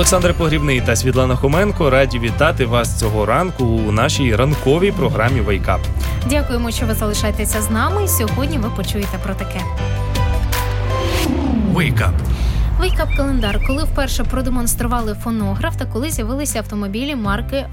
[0.00, 5.63] Олександр Погрібний та Світлана Хоменко раді вітати вас цього ранку у нашій ранковій програмі Wake
[5.63, 5.80] Up.
[6.30, 8.08] Дякуємо, що ви залишаєтеся з нами.
[8.08, 9.60] Сьогодні ви почуєте про таке.
[11.72, 12.14] Wake
[12.80, 12.92] Up.
[12.92, 17.66] Wake Up календар, коли вперше продемонстрували фонограф та коли з'явилися автомобілі марки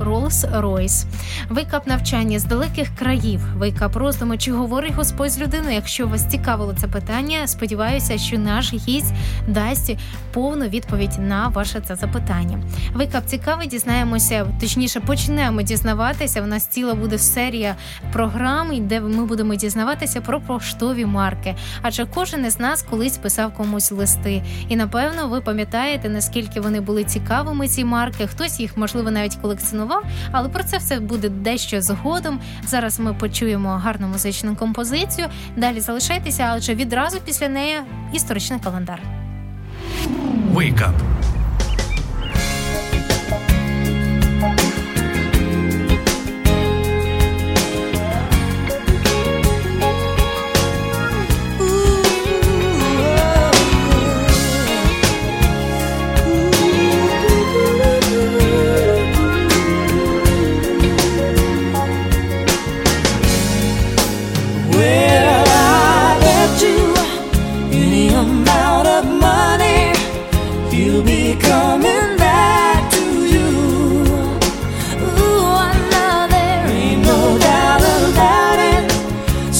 [0.00, 1.04] Rolls-Royce.
[1.48, 3.40] Wake Up навчання з далеких країв.
[3.56, 5.74] Wake Up роздуми, чи говорить Господь з людиною.
[5.74, 9.12] Якщо вас цікавило це питання, сподіваюся, що наш гість
[9.48, 9.96] дасть
[10.32, 12.62] повну відповідь на ваше це запитання.
[12.94, 16.42] Вейкап цікавий, дізнаємося, точніше почнемо дізнаватися.
[16.42, 17.76] У нас ціла буде серія
[18.12, 21.54] програм, де ми будемо дізнаватися про поштові марки.
[21.82, 24.33] Адже кожен із нас колись писав комусь листи.
[24.68, 28.26] І напевно ви пам'ятаєте, наскільки вони були цікавими, ці марки.
[28.26, 32.40] Хтось їх, можливо, навіть колекціонував, але про це все буде дещо згодом.
[32.66, 35.28] Зараз ми почуємо гарну музичну композицію.
[35.56, 37.76] Далі залишайтеся, адже відразу після неї
[38.12, 39.00] історичний календар.
[40.54, 41.23] Wake up.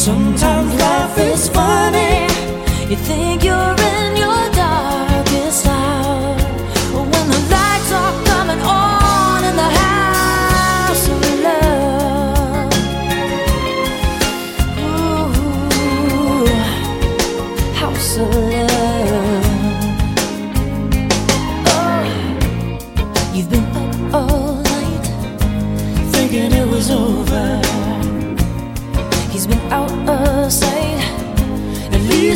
[0.04, 2.28] Sometimes life is funny.
[2.90, 3.73] You think you're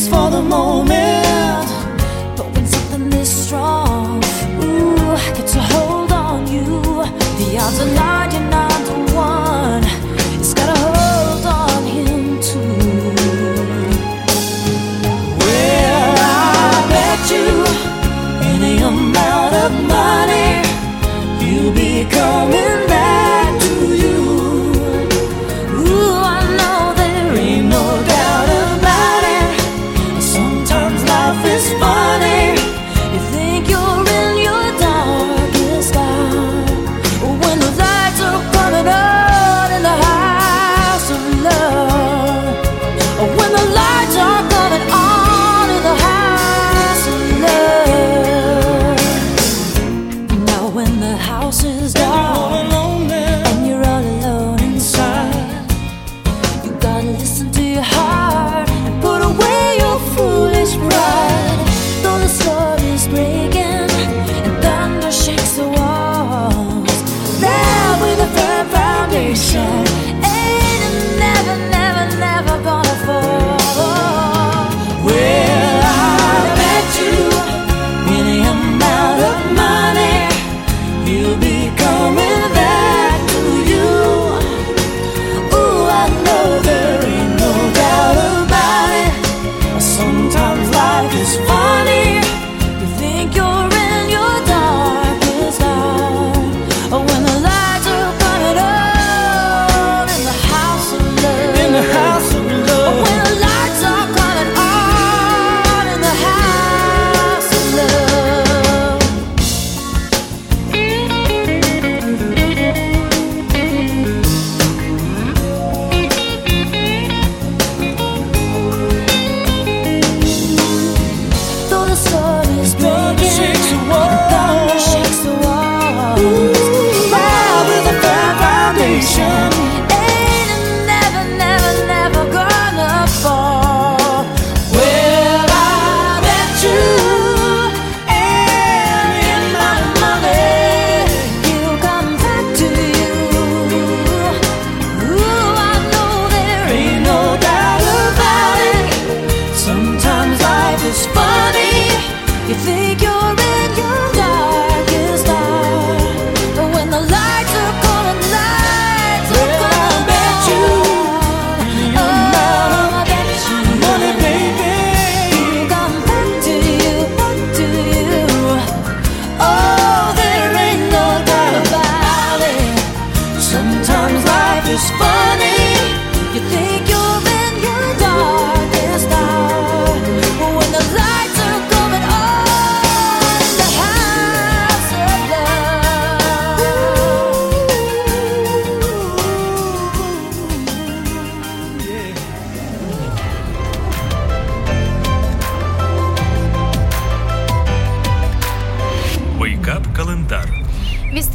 [0.08, 1.27] for the moment.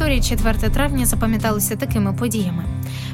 [0.04, 2.64] Історії 4 травня запам'яталося такими подіями.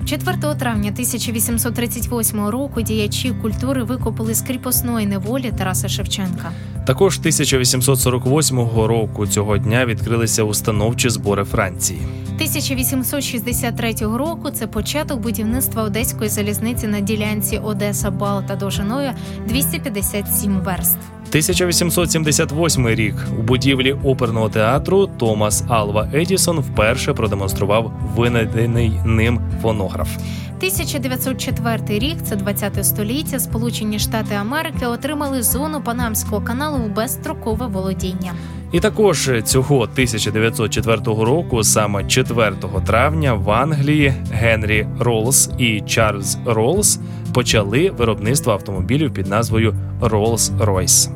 [0.07, 6.53] 4 травня 1838 року діячі культури викопали з кріпосної неволі Тараса Шевченка.
[6.87, 12.01] Також 1848 року цього дня відкрилися установчі збори Франції.
[12.35, 19.11] 1863 року це початок будівництва одеської залізниці на ділянці Одеса Балта довжиною
[19.49, 20.99] 257 верст.
[21.31, 30.09] 1878 рік у будівлі оперного театру Томас Алва Едісон вперше продемонстрував винайдений ним фонограф.
[30.57, 38.33] 1904 рік, це 20 століття, Сполучені Штати Америки отримали зону Панамського каналу в безстрокове володіння.
[38.73, 42.53] І також цього 1904 року, саме 4
[42.87, 47.01] травня, в Англії Генрі Ройс і Чарльз Роллс
[47.35, 51.11] почали виробництво автомобілів під назвою Rolls-Royce.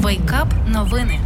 [0.00, 1.18] Wake Up новини.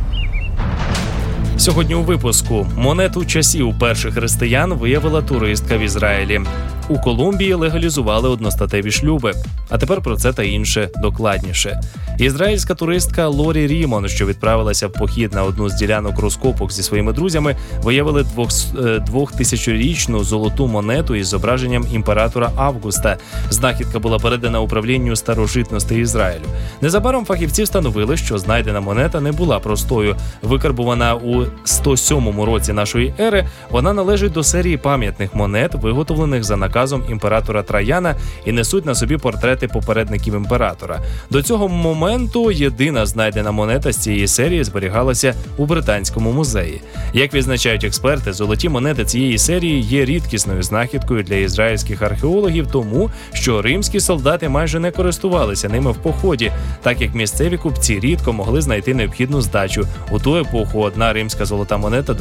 [1.56, 6.41] Сьогодні у випуску монету часів перших християн виявила туристка в Ізраїлі.
[6.88, 9.35] У Колумбії легалізували одностатеві шлюби.
[9.71, 11.81] А тепер про це та інше докладніше.
[12.19, 17.12] Ізраїльська туристка Лорі Рімон, що відправилася в похід на одну з ділянок розкопок зі своїми
[17.12, 18.50] друзями, виявили двох,
[18.85, 23.17] е, двохтисячорічну золоту монету із зображенням імператора Августа.
[23.50, 26.44] Знахідка була передана управлінню старожитностей Ізраїлю.
[26.81, 30.17] Незабаром фахівці встановили, що знайдена монета не була простою.
[30.43, 33.49] Викарбувана у 107 році нашої ери.
[33.71, 36.75] Вона належить до серії пам'ятних монет, виготовлених за наказом
[37.11, 41.00] імператора Траяна, і несуть на собі портрети попередників імператора.
[41.31, 46.81] До цього моменту єдина знайдена монета з цієї серії зберігалася у британському музеї.
[47.12, 53.62] Як відзначають експерти, золоті монети цієї серії є рідкісною знахідкою для ізраїльських археологів, тому що
[53.62, 56.52] римські солдати майже не користувалися ними в поході,
[56.82, 59.87] так як місцеві купці рідко могли знайти необхідну здачу.
[60.11, 62.17] У ту епоху одна римська золота монета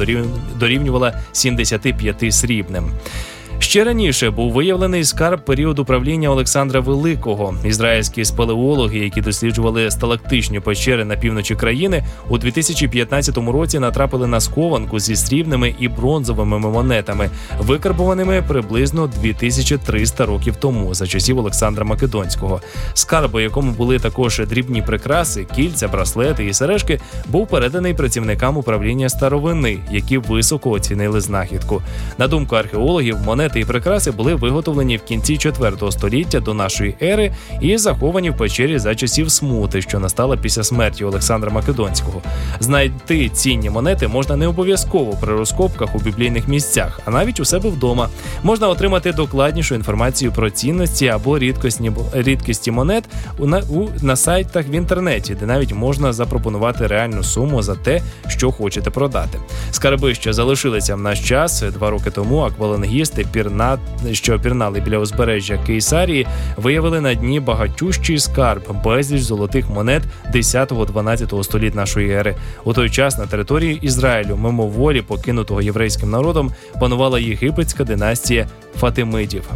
[0.58, 2.90] дорівнювала 75 срібним.
[3.76, 7.54] Ще раніше був виявлений скарб періоду правління Олександра Великого.
[7.64, 15.00] Ізраїльські спелеологи, які досліджували сталактичні печери на півночі країни, у 2015 році натрапили на схованку
[15.00, 22.60] зі срібними і бронзовими монетами, викарбованими приблизно 2300 років тому, за часів Олександра Македонського.
[22.94, 29.08] Скарб, у якому були також дрібні прикраси, кільця, браслети і сережки, був переданий працівникам управління
[29.08, 31.82] старовини, які високо оцінили знахідку.
[32.18, 37.32] На думку археологів, монети і прикраси були виготовлені в кінці 4 століття до нашої ери
[37.60, 42.22] і заховані в печері за часів смути, що настала після смерті Олександра Македонського.
[42.60, 47.70] Знайти цінні монети можна не обов'язково при розкопках у біблійних місцях, а навіть у себе
[47.70, 48.08] вдома.
[48.42, 53.04] Можна отримати докладнішу інформацію про цінності або рідкісні рідкісті монет
[53.38, 58.02] у на, у на сайтах в інтернеті, де навіть можна запропонувати реальну суму за те,
[58.28, 59.38] що хочете продати.
[59.70, 63.78] Скарби, що залишилися в наш час два роки тому, аквалангісти пірна,
[64.12, 70.02] що опірнали біля узбережжя Кейсарії, виявили на дні багатющий скарб, безліч золотих монет
[70.34, 72.36] 10-12 століть нашої ери.
[72.64, 78.46] У той час на території Ізраїлю, мимоволі покинутого єврейським народом, панувала єгипетська династія
[78.80, 79.50] Фатимидів.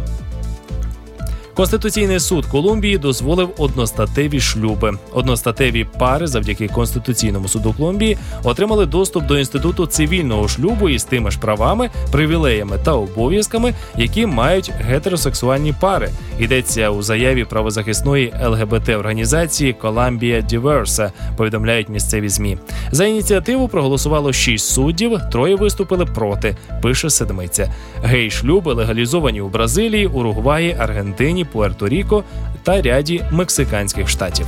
[1.53, 4.93] Конституційний суд Колумбії дозволив одностатеві шлюби.
[5.13, 11.39] Одностатеві пари завдяки конституційному суду Колумбії отримали доступ до інституту цивільного шлюбу із тими ж
[11.39, 16.09] правами, привілеями та обов'язками, які мають гетеросексуальні пари.
[16.39, 22.57] Йдеться у заяві правозахисної ЛГБТ організації Columbia Diversa, повідомляють місцеві змі.
[22.91, 26.57] За ініціативу проголосувало шість суддів, троє виступили проти.
[26.81, 27.73] Пише седмиця.
[28.03, 31.40] Гей-шлюби легалізовані у Бразилії, Уругваї, Аргентині.
[31.41, 32.23] Гвіані, Пуерто-Ріко
[32.63, 34.47] та ряді мексиканських штатів.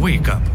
[0.00, 0.49] Wake up.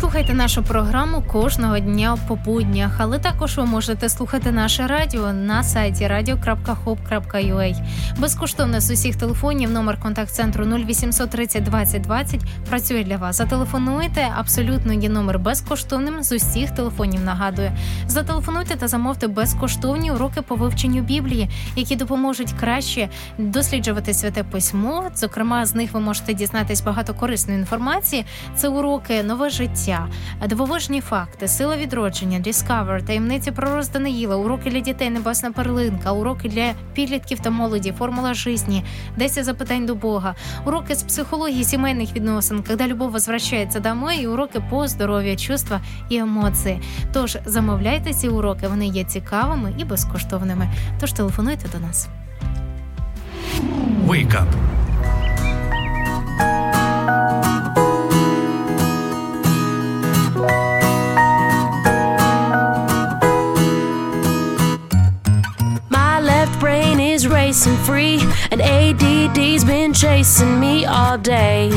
[0.00, 5.62] Слухайте нашу програму кожного дня по буднях, але також ви можете слухати наше радіо на
[5.62, 7.74] сайті radio.hop.ua.
[8.18, 13.36] Безкоштовно з усіх телефонів номер контакт-центру 0800 30 20 20 працює для вас.
[13.36, 17.24] Зателефонуйте, абсолютно є номер безкоштовним з усіх телефонів.
[17.24, 17.72] Нагадую,
[18.06, 25.10] зателефонуйте та замовте безкоштовні уроки по вивченню Біблії, які допоможуть краще досліджувати святе письмо.
[25.14, 28.24] Зокрема, з них ви можете дізнатись багато корисної інформації.
[28.56, 30.08] Це уроки нове життя життя,
[30.46, 36.48] дивовижні факти, сила відродження, Discover, таємниці про рост Даниїла, уроки для дітей, небесна перлинка, уроки
[36.48, 38.84] для підлітків та молоді, формула житті,
[39.16, 44.62] 10 запитань до Бога, уроки з психології сімейних відносин, коли любов возвращається домой, і уроки
[44.70, 46.80] по здоров'я, чувства і емоції.
[47.12, 50.68] Тож замовляйте ці уроки, вони є цікавими і безкоштовними.
[51.00, 52.08] Тож телефонуйте до нас.
[54.06, 54.50] Wake up.
[65.90, 68.20] My left brain is racing free,
[68.50, 71.70] and ADD's been chasing me all day.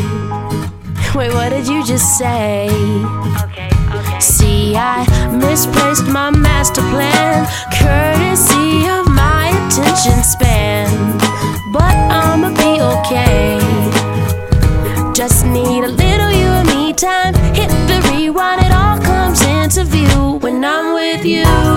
[1.14, 2.70] Wait, what did you just say?
[3.44, 4.20] Okay, okay.
[4.20, 7.46] See, I misplaced my master plan,
[7.78, 10.90] courtesy of my attention span.
[11.74, 13.60] But I'ma be okay.
[15.14, 17.43] Just need a little you and me time.
[21.18, 21.73] With you.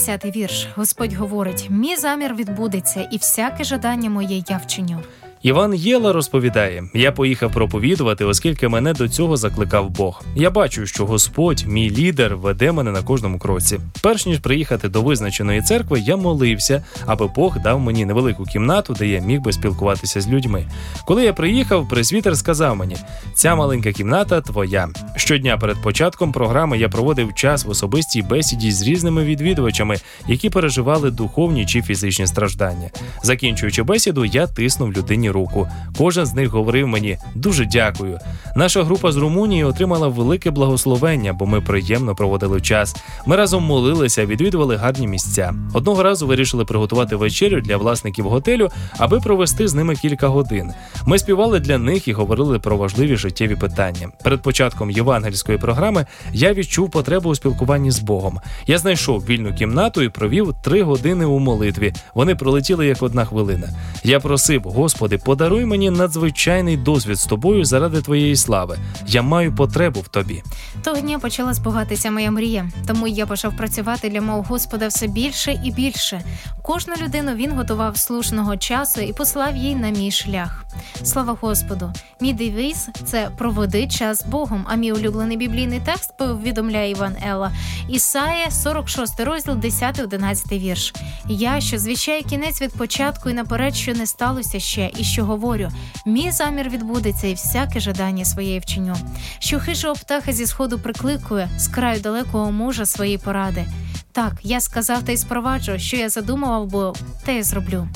[0.00, 0.68] 10-й вірш.
[0.74, 5.00] Господь говорить: мій замір відбудеться, і всяке жадання моє я вчиню.
[5.42, 10.22] Іван Єла розповідає: я поїхав проповідувати, оскільки мене до цього закликав Бог.
[10.36, 13.80] Я бачу, що Господь, мій лідер, веде мене на кожному кроці.
[14.02, 19.06] Перш ніж приїхати до визначеної церкви, я молився, аби Бог дав мені невелику кімнату, де
[19.06, 20.66] я міг би спілкуватися з людьми.
[21.06, 22.96] Коли я приїхав, пресвітер сказав мені:
[23.34, 24.88] ця маленька кімната твоя.
[25.16, 29.96] Щодня перед початком програми я проводив час в особистій бесіді з різними відвідувачами,
[30.28, 32.90] які переживали духовні чи фізичні страждання.
[33.22, 35.68] Закінчуючи бесіду, я тиснув людині руку.
[35.98, 38.18] Кожен з них говорив мені дуже дякую.
[38.56, 42.96] Наша група з Румунії отримала велике благословення, бо ми приємно проводили час.
[43.26, 45.54] Ми разом молилися, відвідували гарні місця.
[45.74, 50.72] Одного разу вирішили приготувати вечерю для власників готелю, аби провести з ними кілька годин.
[51.06, 54.08] Ми співали для них і говорили про важливі життєві питання.
[54.24, 58.40] Перед початком євангельської програми я відчув потребу у спілкуванні з Богом.
[58.66, 61.92] Я знайшов вільну кімнату і провів три години у молитві.
[62.14, 63.68] Вони пролетіли як одна хвилина.
[64.04, 68.78] Я просив, Господи, подаруй мені надзвичайний досвід з тобою заради твоєї слави.
[69.06, 70.42] Я маю потребу в тобі.
[70.84, 75.60] Того дня почала збуватися моя мрія, тому я почав працювати для мого господа все більше
[75.64, 76.22] і більше.
[76.62, 80.64] Кожну людину він готував слушного часу і послав їй на мій шлях.
[81.02, 81.92] Слава Господу!
[82.20, 84.66] Мій девіз– це проводи час Богом.
[84.68, 87.52] А мій улюблений біблійний текст повідомляє Іван Елла.
[87.88, 90.92] Ісая, 46 розділ, 10-11 вірш.
[91.28, 95.68] Я, що звіщаю кінець від початку і наперед, що не сталося ще, і що говорю:
[96.06, 98.96] мій замір відбудеться, і всяке жадання своєї вченю.
[99.38, 103.64] Що хижого птаха зі сходу прикликує з краю далекого мужа свої поради.
[104.12, 107.88] Так, я сказав та й спроваджу, що я задумував, бо те я зроблю.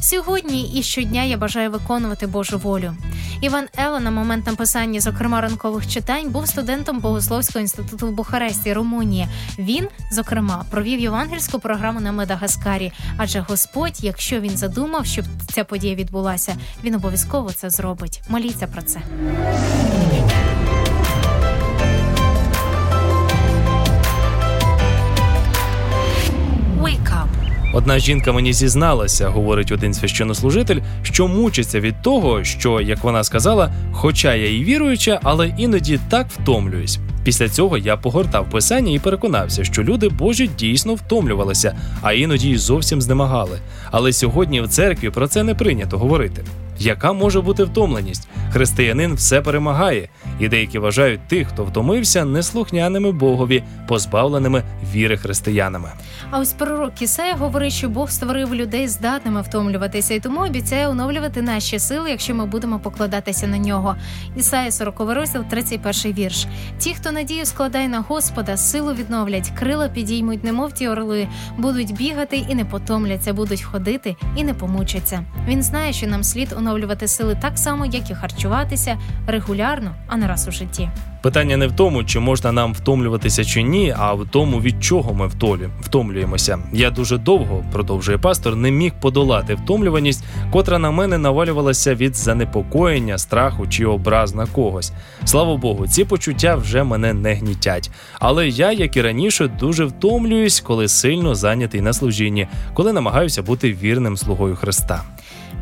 [0.00, 2.94] Сьогодні і щодня я бажаю виконувати Божу волю.
[3.40, 9.28] Іван Ело на момент написання, зокрема ранкових читань, був студентом Богословського інституту в Бухаресті, Румунія.
[9.58, 12.92] Він, зокрема, провів євангельську програму на Мадагаскарі.
[13.16, 18.22] Адже Господь, якщо він задумав, щоб ця подія відбулася, він обов'язково це зробить.
[18.28, 19.00] Моліться про це.
[27.74, 33.72] Одна жінка мені зізналася, говорить один священнослужитель, що мучиться від того, що, як вона сказала,
[33.92, 36.98] хоча я і віруюча, але іноді так втомлююсь.
[37.24, 42.56] Після цього я погортав писання і переконався, що люди Божі дійсно втомлювалися, а іноді й
[42.56, 43.58] зовсім знемагали.
[43.90, 46.44] Але сьогодні в церкві про це не прийнято говорити.
[46.78, 48.28] Яка може бути втомленість?
[48.52, 50.08] Християнин все перемагає,
[50.40, 54.62] і деякі вважають тих, хто втомився, неслухняними Богові, позбавленими
[54.92, 55.88] віри християнами.
[56.30, 61.42] А ось пророк Ісая говорить, що Бог створив людей здатними втомлюватися, і тому обіцяє оновлювати
[61.42, 63.96] наші сили, якщо ми будемо покладатися на нього.
[64.36, 66.46] Ісая 40 розділ, 31 вірш.
[66.78, 71.28] Ті, хто надію складає на Господа, силу відновлять, крила підіймуть, немов ті орли,
[71.58, 75.24] будуть бігати і не потомляться, будуть ходити і не помучаться.
[75.48, 80.26] Він знає, що нам слід оновлювати сили так само, як і харчуватися регулярно, а не
[80.26, 80.90] раз у житті.
[81.22, 85.14] Питання не в тому, чи можна нам втомлюватися чи ні, а в тому, від чого
[85.14, 86.58] ми втолі втомлюємося.
[86.72, 93.18] Я дуже довго, продовжує пастор, не міг подолати втомлюваність, котра на мене навалювалася від занепокоєння,
[93.18, 94.92] страху чи образ на когось.
[95.24, 97.90] Слава Богу, ці почуття вже мене не гнітять.
[98.20, 103.72] Але я, як і раніше, дуже втомлююсь, коли сильно зайнятий на служінні, коли намагаюся бути
[103.72, 105.02] вірним слугою Христа.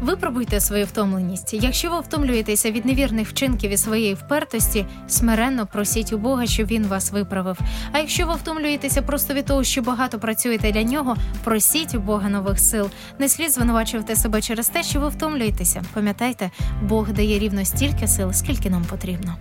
[0.02, 1.54] Випробуйте свою втомленість.
[1.54, 6.86] Якщо ви втомлюєтеся від невірних вчинків і своєї впертості, смиренно просіть у Бога, щоб він
[6.86, 7.58] вас виправив.
[7.92, 12.28] А якщо ви втомлюєтеся просто від того, що багато працюєте для нього, просіть у Бога
[12.28, 12.90] нових сил.
[13.18, 15.82] Не слід звинувачувати себе через те, що ви втомлюєтеся.
[15.94, 16.50] Пам'ятайте,
[16.82, 19.36] Бог дає рівно стільки сил, скільки нам потрібно.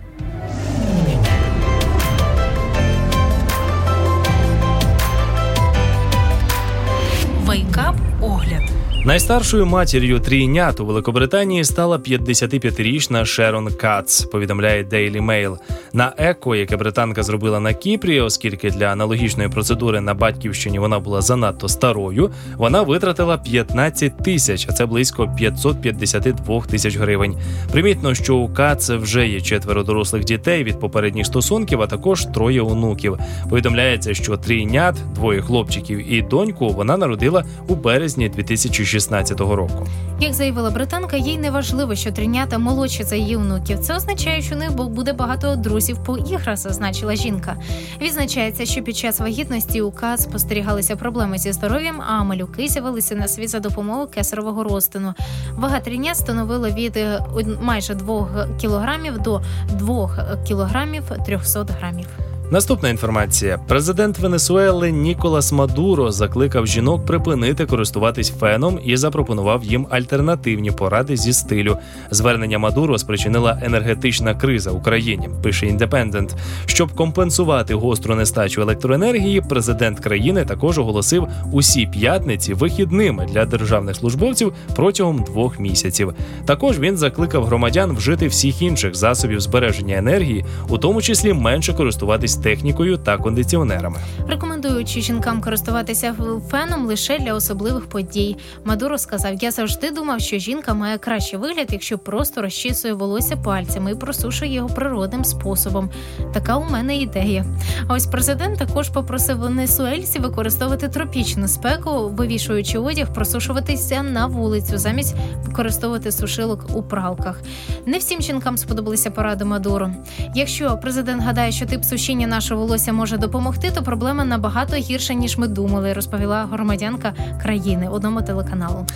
[7.46, 8.81] Вейкап огляд.
[9.04, 14.24] Найстаршою матір'ю трійнят у Великобританії стала 55-річна Шерон Кац.
[14.24, 15.56] Повідомляє Daily Mail.
[15.92, 21.20] На еко, яке британка зробила на Кіпрі, оскільки для аналогічної процедури на батьківщині вона була
[21.20, 22.30] занадто старою.
[22.56, 27.36] Вона витратила 15 тисяч, а це близько 552 тисяч гривень.
[27.72, 32.62] Примітно, що у Кац вже є четверо дорослих дітей від попередніх стосунків, а також троє
[32.62, 33.18] онуків.
[33.50, 39.86] Повідомляється, що трійнят, двоє хлопчиків і доньку вона народила у березні 2016 2016 року.
[40.20, 43.78] Як заявила британка, їй не важливо, що тринята молодші за її онуків.
[43.78, 47.56] Це означає, що у них буде багато друзів по іграх, зазначила жінка.
[48.00, 53.28] Відзначається, що під час вагітності у КАЦ спостерігалися проблеми зі здоров'ям, а малюки з'явилися на
[53.28, 55.14] світ за допомогою кесарового розтину.
[55.54, 57.20] Вага тринят становила від е,
[57.62, 62.06] майже 2 кілограмів до 2 кілограмів 300 грамів.
[62.52, 70.70] Наступна інформація: президент Венесуели Ніколас Мадуро закликав жінок припинити користуватись феном і запропонував їм альтернативні
[70.70, 71.78] поради зі стилю.
[72.10, 75.28] Звернення Мадуро спричинила енергетична криза в Україні.
[75.42, 76.36] Пише індепендент.
[76.66, 84.52] Щоб компенсувати гостру нестачу електроенергії, президент країни також оголосив усі п'ятниці вихідними для державних службовців
[84.76, 86.14] протягом двох місяців.
[86.46, 92.41] Також він закликав громадян вжити всіх інших засобів збереження енергії, у тому числі менше користуватись
[92.42, 93.98] технікою та кондиціонерами.
[94.28, 96.14] Рекомендуючи жінкам користуватися
[96.50, 98.36] феном лише для особливих подій.
[98.64, 103.92] Мадуро сказав: Я завжди думав, що жінка має кращий вигляд, якщо просто розчісує волосся пальцями
[103.92, 105.90] і просушує його природним способом.
[106.34, 107.44] Така у мене ідея.
[107.88, 115.14] А ось президент також попросив венесуельців використовувати тропічну спеку, вивішуючи одяг, просушуватися на вулицю, замість
[115.46, 117.40] використовувати сушилок у пралках.
[117.86, 119.90] Не всім жінкам сподобалися поради Мадуро.
[120.34, 125.38] Якщо президент гадає, що тип сушіння наше волосся може допомогти, то проблема набагато гірша ніж
[125.38, 128.86] ми думали, розповіла громадянка країни одному телеканалу.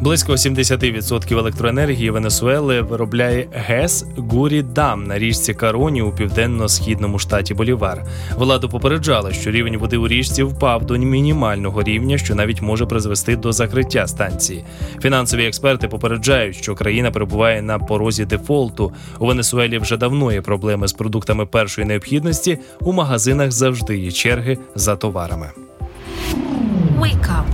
[0.00, 8.04] Близько 70% електроенергії Венесуели виробляє ГЕС Гурі-Дам на річці Кароні у південно-східному штаті Болівар.
[8.38, 13.36] Владу попереджала, що рівень води у річці впав до мінімального рівня, що навіть може призвести
[13.36, 14.64] до закриття станції.
[15.02, 18.92] Фінансові експерти попереджають, що країна перебуває на порозі дефолту.
[19.18, 22.58] У Венесуелі вже давно є проблеми з продуктами першої необхідності.
[22.80, 25.50] У магазинах завжди є черги за товарами.
[27.00, 27.44] Wake up.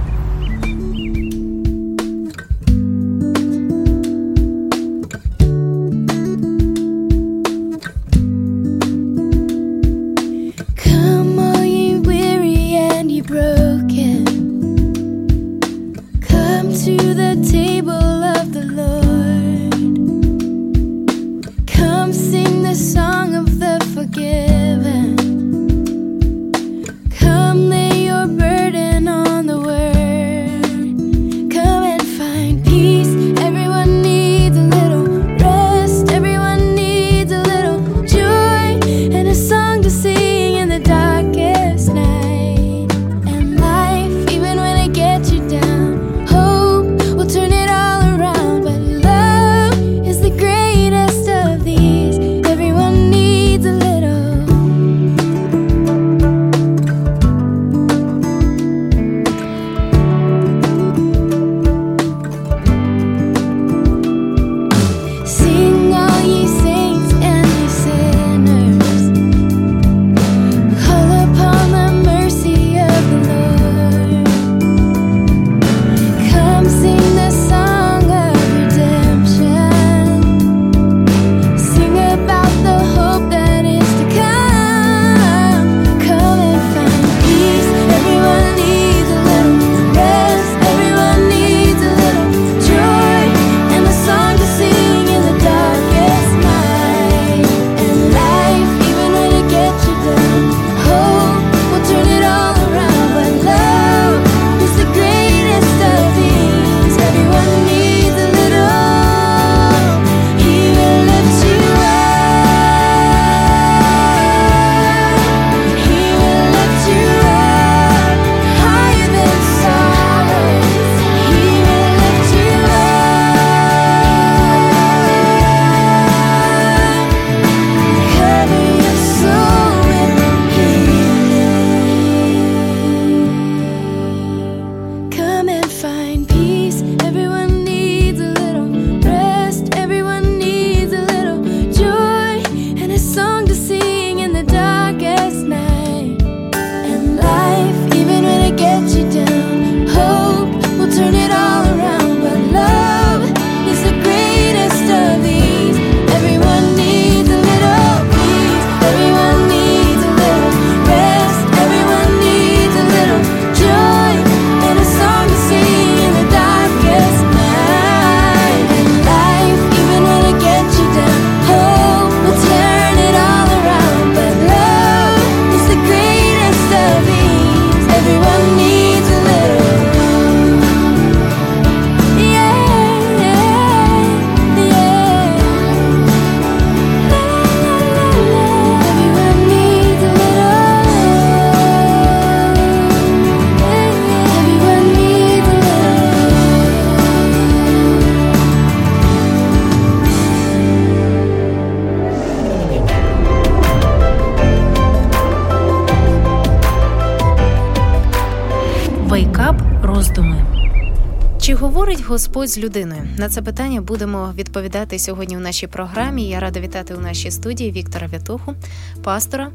[212.30, 213.08] Господь з людиною?
[213.18, 216.28] На це питання будемо відповідати сьогодні в нашій програмі.
[216.28, 218.54] Я рада вітати у нашій студії Віктора Вятуху,
[219.02, 219.50] пастора,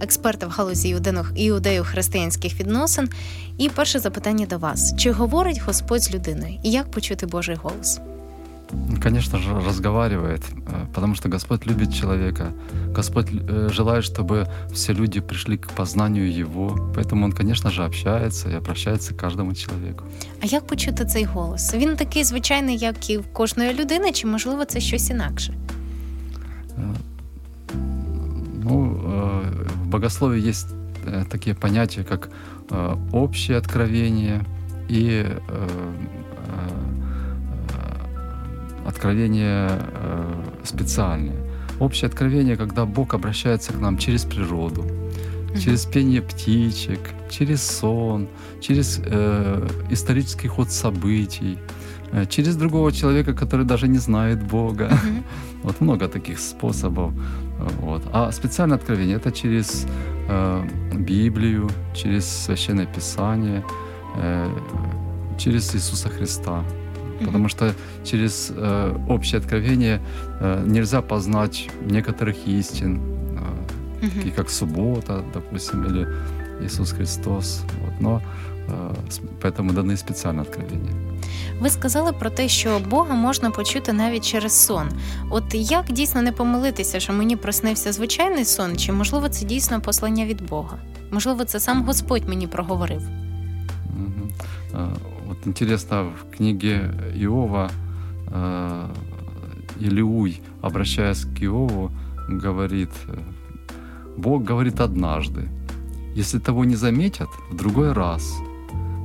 [0.00, 0.96] експерта в галузі
[1.34, 3.08] іудею християнських відносин.
[3.58, 6.58] І перше запитання до вас: чи говорить Господь з людиною?
[6.62, 8.00] І як почути Божий голос?
[9.03, 12.51] Ну, Конечно же, разговаривает, э, потому что Господь любит человека.
[12.95, 16.91] Господь э, желает, чтобы все люди пришли к познанию Его.
[16.95, 20.03] Поэтому Он, конечно же, общается и обращается к каждому человеку.
[20.41, 21.73] А як почути цей голос?
[21.73, 25.53] Він такий звичайний, як і в кожної людини, чи можливо це щось інакше?
[26.77, 26.95] Э,
[28.63, 30.67] Ну, э, в богословии есть
[31.05, 32.29] э, такие понятия, как
[32.69, 34.41] э, общее откровение
[34.89, 35.67] и э, э,
[38.86, 41.36] откровение э, специальное.
[41.80, 44.84] Общее откровение, когда Бог обращается к нам через природу,
[45.60, 48.28] через пение птичек, через сон,
[48.60, 51.58] через э, исторический ход событий,
[52.12, 54.90] э, через другого человека, который даже не знает Бога.
[55.64, 57.12] Вот много таких способов.
[57.80, 58.02] Вот.
[58.12, 59.86] А специальное откровение это через
[60.28, 63.64] э, Библию, через Священное Писание,
[64.16, 64.48] э,
[65.38, 66.62] через Иисуса Христа.
[67.25, 67.73] Потому что
[68.05, 69.99] через э, общее откровение
[70.41, 72.99] э, нельзя познать некоторых истин,
[74.01, 76.07] э, такие как суббота, допустим, или
[76.65, 77.61] Иисус Христос.
[77.83, 78.01] Вот.
[78.01, 78.21] Но
[78.67, 80.93] э, с- поэтому даны специальные откровения.
[81.61, 84.89] Ви сказали про те, що Бога можна почути навіть через сон.
[85.29, 90.25] От як дійсно не помилитися, що мені приснився звичайний сон, чи можливо це дійсно послання
[90.25, 90.77] від Бога?
[91.11, 93.01] Можливо, це сам Господь мені проговорив.
[95.44, 97.70] Интересно, в книге Иова
[98.28, 98.88] э,
[99.80, 101.90] Илиуй, обращаясь к Иову,
[102.28, 102.90] говорит,
[104.16, 105.48] Бог говорит однажды,
[106.14, 108.34] если того не заметят, в другой раз,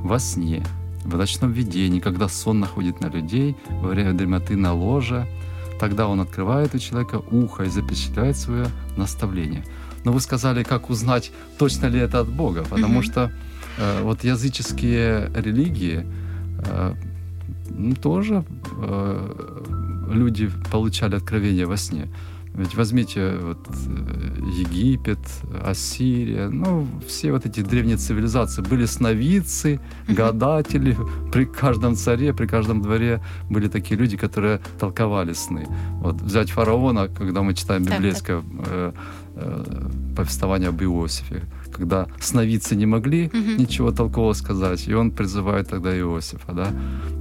[0.02, 0.64] во сне,
[1.04, 5.26] в ночном видении, когда сон находит на людей, во время дремоты на ложе,
[5.78, 9.64] тогда он открывает у человека ухо и запечатляет свое наставление.
[10.04, 13.02] Но вы сказали, как узнать, точно ли это от Бога, потому Мгм.
[13.02, 13.30] что
[13.78, 16.06] э, вот языческие религии
[17.94, 18.44] тоже
[18.78, 19.60] э,
[20.10, 22.08] люди получали откровение во сне.
[22.54, 25.18] Ведь возьмите вот, э, Египет,
[25.64, 28.62] Ассирия, ну, все вот эти древние цивилизации.
[28.62, 30.96] Были сновидцы, гадатели.
[31.32, 35.66] При каждом царе, при каждом дворе были такие люди, которые толковали сны.
[36.00, 38.42] Вот взять фараона, когда мы читаем Так, библейское
[39.36, 39.64] э,
[40.16, 41.42] повествование об Иосифе,
[41.76, 43.56] когда сновидцы не могли Мгм.
[43.58, 46.68] ничего толкового сказать, и он призывает тогда Иосифа, да.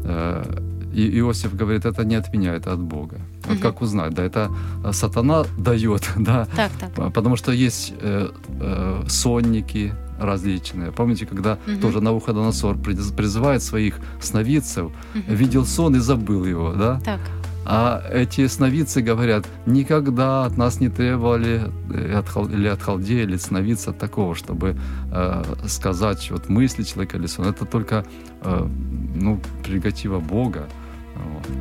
[0.04, 0.44] Э,
[0.92, 3.18] И Иосиф говорит, это не от меня, это от Бога.
[3.46, 3.62] Вот Мгм.
[3.62, 4.14] как узнать?
[4.16, 4.50] Да, это
[4.92, 7.14] сатана дает, да, Так, так.
[7.14, 10.92] Потому что есть э, э, сонники различные.
[10.92, 11.80] Помните, когда Мгм.
[11.80, 15.36] тоже Навуходоносор приз- призывает своих сновидцев, Мгм.
[15.36, 17.00] видел сон и забыл его, да?
[17.06, 17.20] Так.
[17.72, 21.62] А эти сновидцы говорят, никогда от нас не требовали
[21.94, 24.76] э, или от халдея, или от сновидца такого, чтобы
[25.12, 27.46] э, сказать вот мысли человека или сон.
[27.46, 28.06] Это только
[28.42, 28.68] э,
[29.16, 30.68] ну, прерогатива Бога.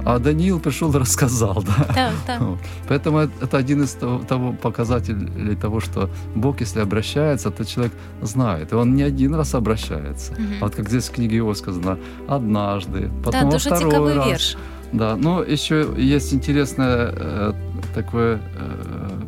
[0.05, 2.13] А Даниил пришел и рассказал, да.
[2.27, 2.41] Так.
[2.41, 2.59] Вот.
[2.89, 7.93] Поэтому это- один из того, того показателей того, что Бог, если обращается, то человек
[8.23, 8.73] знает.
[8.73, 10.33] И он не один раз обращается.
[10.61, 14.27] А вот как здесь в книге его сказано, однажды, потом во дуже второй раз.
[14.27, 14.57] вірш.
[14.93, 17.53] Да, но еще есть интересное э,
[17.95, 19.21] такое э,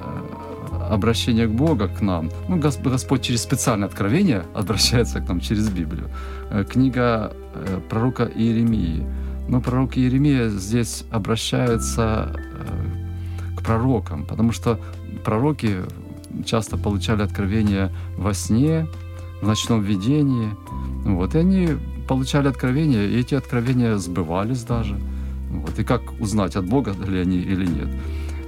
[0.00, 2.30] э, обращение к Богу, к нам.
[2.48, 6.08] Ну, Гос- Господь через специальное откровение обращается к нам через Библию.
[6.50, 9.06] Э, Книга э, пророка Иеремии.
[9.48, 14.78] Но пророк Иеремия здесь обращается э, к пророкам, потому что
[15.24, 15.78] пророки
[16.46, 18.86] часто получали откровения во сне,
[19.42, 20.48] в ночном видении.
[21.04, 21.68] Вот, и они
[22.08, 24.98] получали откровения, и эти откровения сбывались даже.
[25.50, 27.88] Вот, и как узнать, от Бога ли они или нет?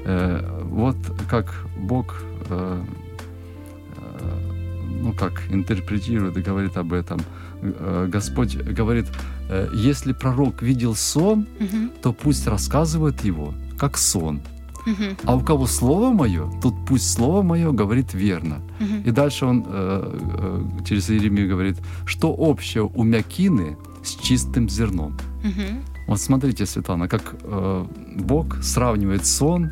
[0.04, 0.96] Э, вот
[1.30, 2.82] как Бог э,
[3.96, 7.20] э, ну как интерпретирует и говорит об этом.
[7.62, 9.06] Э, Господь говорит,
[9.50, 11.90] э, если пророк видел сон, Мгм.
[12.02, 14.40] то пусть рассказывает его, как сон.
[15.24, 18.56] А у кого слово мое, тут пусть слово мое говорит верно.
[19.06, 25.16] И дальше он э, э, через Иеремию говорит, что общего у мякины с чистым зерном.
[26.06, 27.84] Вот смотрите, Светлана, как э,
[28.16, 29.70] Бог сравнивает сон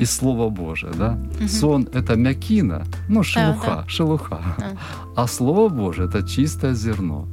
[0.00, 1.16] и Слово Божие, да?
[1.48, 3.84] Сон— это мякина, ну, шелуха, да.
[3.86, 4.40] шелуха.
[4.58, 4.72] Да.
[5.16, 7.26] А Слово Божие— это чистое зерно.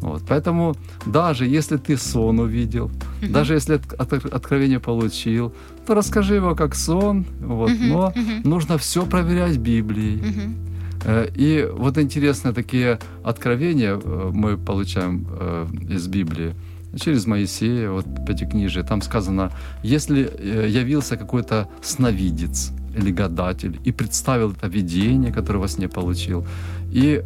[0.00, 0.22] Вот.
[0.28, 0.74] Поэтому
[1.06, 2.90] даже если ты сон увидел,
[3.22, 5.52] даже если от- от- откровение получил,
[5.94, 7.88] расскажи его как сон, вот, Мгм.
[7.88, 8.40] но Мгм.
[8.50, 10.22] нужно все проверять Библией.
[11.04, 16.54] Э, И вот интересные такие откровения э, мы получаем э, из Библии
[17.00, 18.82] через Моисея, вот Пятикнижие.
[18.84, 19.50] Там сказано,
[19.84, 20.20] если
[20.80, 26.46] явился какой-то сновидец или гадатель и представил это видение, которое во сне получил,
[26.94, 27.22] и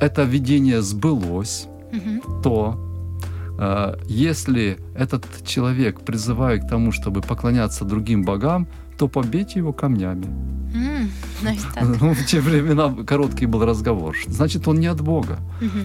[0.00, 2.42] это видение сбылось, Мгм.
[2.42, 2.76] то
[4.07, 8.67] если этот человек призывает к тому, чтобы поклоняться другим богам,
[8.98, 10.26] то побейте его камнями.
[11.74, 11.84] Так.
[12.00, 14.16] Ну, в те времена короткий был разговор.
[14.26, 15.38] Значит, он не от Бога.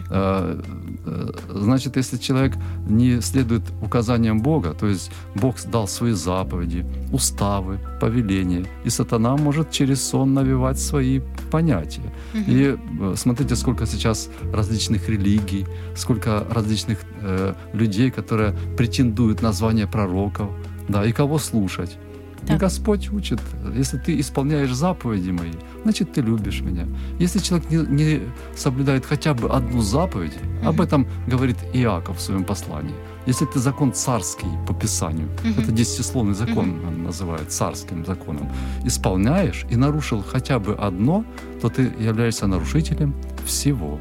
[0.10, 0.62] Э,
[1.06, 2.54] э, Значит, если человек
[2.90, 9.72] не следует указаниям Бога, то есть Бог дал свои заповеди, уставы, повеления, и сатана может
[9.72, 11.22] через сон навевать свои
[11.52, 12.12] понятия.
[12.34, 19.88] И э, смотрите, сколько сейчас различных религий, сколько различных э, людей, которые претендуют на звание
[19.88, 20.50] пророков,
[20.90, 21.98] да, и кого слушать.
[22.44, 22.60] И Так.
[22.60, 23.40] Господь учит,
[23.74, 25.52] если ты исполняешь заповеди мои,
[25.84, 26.86] значит, ты любишь меня.
[27.20, 28.22] Если человек не, не
[28.56, 30.34] соблюдает хотя бы одну заповедь,
[30.66, 32.96] об этом говорит Иаков в своем послании.
[33.26, 35.60] Если ты закон царский по Писанию, Мгм.
[35.64, 38.50] это десятисловный закон он называет царским законом,
[38.84, 41.24] исполняешь и нарушил хотя бы одно,
[41.62, 43.14] то ты являешься нарушителем
[43.46, 44.00] всего.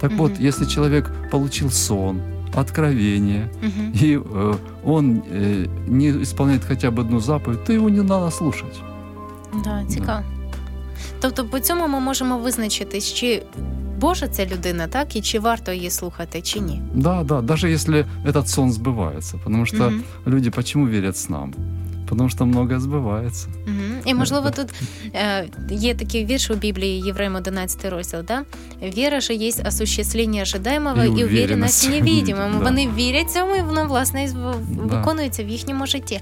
[0.00, 0.42] Так вот, Мгм.
[0.44, 2.20] если человек получил сон,
[2.55, 3.91] откровение, Мгм.
[4.03, 4.55] и э,
[4.85, 8.81] он э, не исполняет хотя бы одну заповедь, то его не надо слушать.
[9.63, 10.23] Да, цікаво.
[11.21, 13.41] Тобто, по цьому ми можемо визначитись, чи
[13.99, 16.81] Божа це людина, так, і чи варто її слухати, чи ні.
[16.93, 19.35] Да, да, даже если этот сон сбывается.
[19.43, 20.03] Потому что Мгм.
[20.27, 21.53] люди почему верят снам?
[22.08, 23.46] Потому что многое сбывается.
[23.66, 23.98] Мгм.
[24.04, 24.68] І можливо тут
[25.14, 28.42] е, є такий вірш у Біблії Євреям 11 розділ, да?
[28.82, 31.16] Віра же є осуществлення ожидаемого І в
[31.90, 32.58] невидимому.
[32.58, 32.64] да.
[32.64, 36.20] Вони вірять цьому, і воно власне в- виконується в їхньому житті.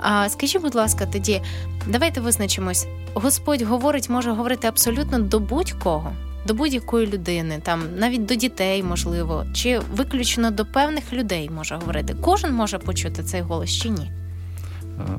[0.00, 1.40] А скажіть, будь ласка, тоді
[1.86, 2.86] давайте визначимось.
[3.14, 6.12] Господь говорить, може говорити абсолютно до будь-кого.
[6.46, 12.16] До будь-якої людини, там навіть до дітей, можливо, чи виключно до певних людей може говорити.
[12.20, 14.10] Кожен може почути цей голос чи ні?
[14.98, 15.18] Э,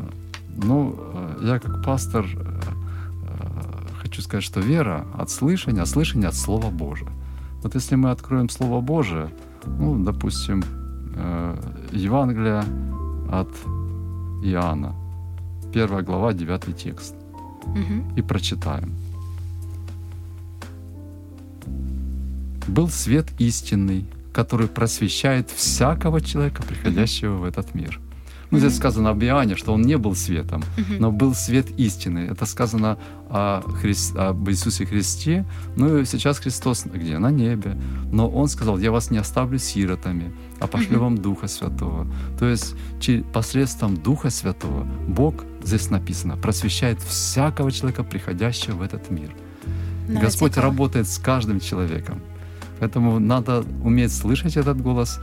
[0.64, 2.62] Ну, э, я как пастор э,
[4.02, 7.10] хочу сказать, что вера от слышания, а слышание от Слова Божия.
[7.64, 9.30] Вот если мы откроем Слово Божие,
[9.66, 10.64] ну, допустим,
[11.92, 12.64] Евангелие
[13.32, 13.50] от
[14.44, 14.94] Иоанна,
[15.74, 17.16] первая глава, 9 текст,
[17.66, 18.18] Угу.
[18.18, 18.94] и прочитаем.
[22.68, 28.00] «Был свет истинный, который просвещает всякого человека, приходящего в этот мир».
[28.50, 30.64] Ну, здесь сказано об Иоанне, что он не был светом,
[31.00, 32.30] но был свет истины.
[32.32, 32.98] Это сказано
[33.30, 35.46] о Хрис- об Иисусе Христе.
[35.76, 37.18] Ну и сейчас Христос где?
[37.18, 37.78] На небе.
[38.12, 42.08] Но Он сказал, я вас не оставлю сиротами, а пошлю вам Духа Святого.
[42.40, 42.76] То есть
[43.34, 49.36] посредством Духа Святого Бог, здесь написано, просвещает всякого человека, приходящего в этот мир.
[50.08, 52.22] Да, Господь работает с каждым человеком.
[52.80, 55.20] Поэтому надо уметь слышать этот голос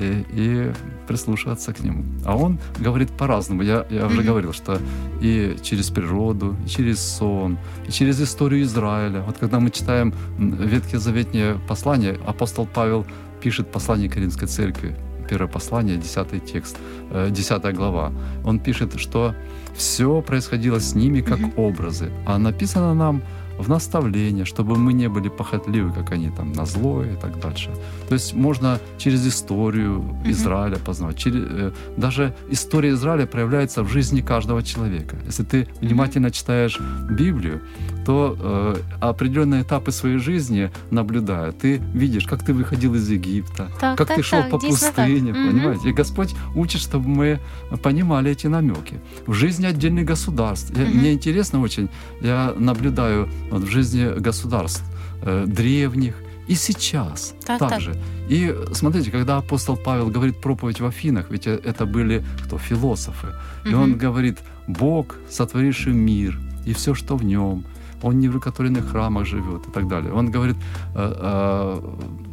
[0.00, 0.72] и, и
[1.06, 2.04] прислушиваться к нему.
[2.24, 3.62] А он говорит по-разному.
[3.62, 4.78] Я, я уже говорил, что
[5.20, 7.58] и через природу, и через сон,
[7.88, 9.22] и через историю Израиля.
[9.22, 13.06] Вот когда мы читаем м, Ветхозаветнее послание, апостол Павел
[13.40, 14.96] пишет послание Коринфской церкви,
[15.28, 16.76] первое послание, 10 текст,
[17.10, 18.12] э, 10 глава.
[18.44, 19.34] Он пишет, что
[19.76, 23.22] все происходило с ними как образы, а написано нам
[23.60, 27.70] в наставление, чтобы мы не были похотливы, как они там, на злое и так дальше.
[28.08, 31.16] То есть можно через историю Израиля познавать.
[31.18, 35.16] Через, э, даже история Израиля проявляется в жизни каждого человека.
[35.26, 37.60] Если ты внимательно читаешь Библию,
[38.06, 43.98] то э, определенные этапы своей жизни наблюдая, ты видишь, как ты выходил из Египта, Так,
[43.98, 44.70] как так, ты шел так, по так.
[44.70, 45.48] пустыне, Мгм.
[45.50, 45.90] понимаете?
[45.90, 47.38] И Господь учит, чтобы мы
[47.82, 49.00] понимали эти намеки.
[49.26, 50.70] В жизни отдельных государств.
[50.70, 50.98] Мгм.
[50.98, 51.88] Мне интересно очень,
[52.22, 54.82] я наблюдаю вот в жизни государств
[55.22, 56.14] э, древних
[56.48, 57.70] и сейчас Так, так.
[57.70, 57.94] также.
[58.28, 62.58] И смотрите, когда апостол Павел говорит проповедь в Афинах, ведь э, это были кто?
[62.58, 63.28] Философы.
[63.64, 67.64] И он говорит, Бог, сотворивший мир и все, что в нем,
[68.02, 70.12] он не в рукотворенных храмах живет и так далее.
[70.12, 70.56] Он говорит,
[70.94, 71.80] э, э,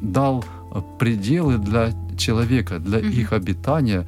[0.01, 0.43] дал
[0.99, 3.09] пределы для человека, для Мгм.
[3.09, 4.05] их обитания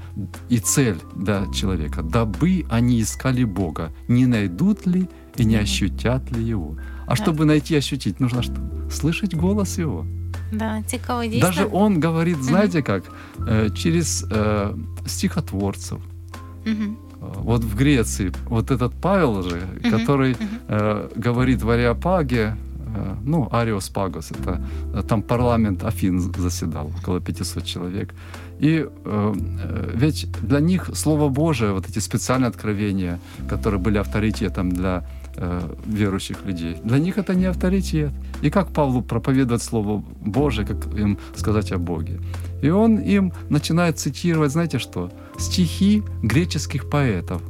[0.50, 6.43] и цель для человека, дабы они искали Бога, не найдут ли и не ощутят ли
[6.43, 6.76] Его.
[7.10, 7.24] А Да.
[7.24, 8.54] чтобы найти ощутить, нужно что?
[8.91, 10.06] Слышать голос Его.
[10.54, 11.48] Да, цікаво, дійсно.
[11.50, 13.04] Даже Он говорит, знаете как,
[13.39, 14.74] Э, через э,
[15.06, 15.98] стихотворцев.
[16.65, 16.72] Э,
[17.43, 20.36] Вот в Греции, вот этот Павел же, который
[20.69, 22.56] э, говорит в Ареопаге,
[22.95, 24.62] э, ну, Ариос Пагос, это
[25.08, 28.13] там парламент Афин заседал, около 500 человек.
[28.62, 29.34] И э,
[29.95, 33.19] ведь для них Слово Божие, вот эти специальные откровения,
[33.50, 35.04] которые были авторитетом для
[35.41, 38.12] э, верующих людей, для них это не авторитет.
[38.43, 42.19] И как Павлу проповедовать Слово Божие, как им сказать о Боге?
[42.63, 45.10] И он им начинает цитировать, знаете что?
[45.38, 47.41] Стихи греческих поэтов.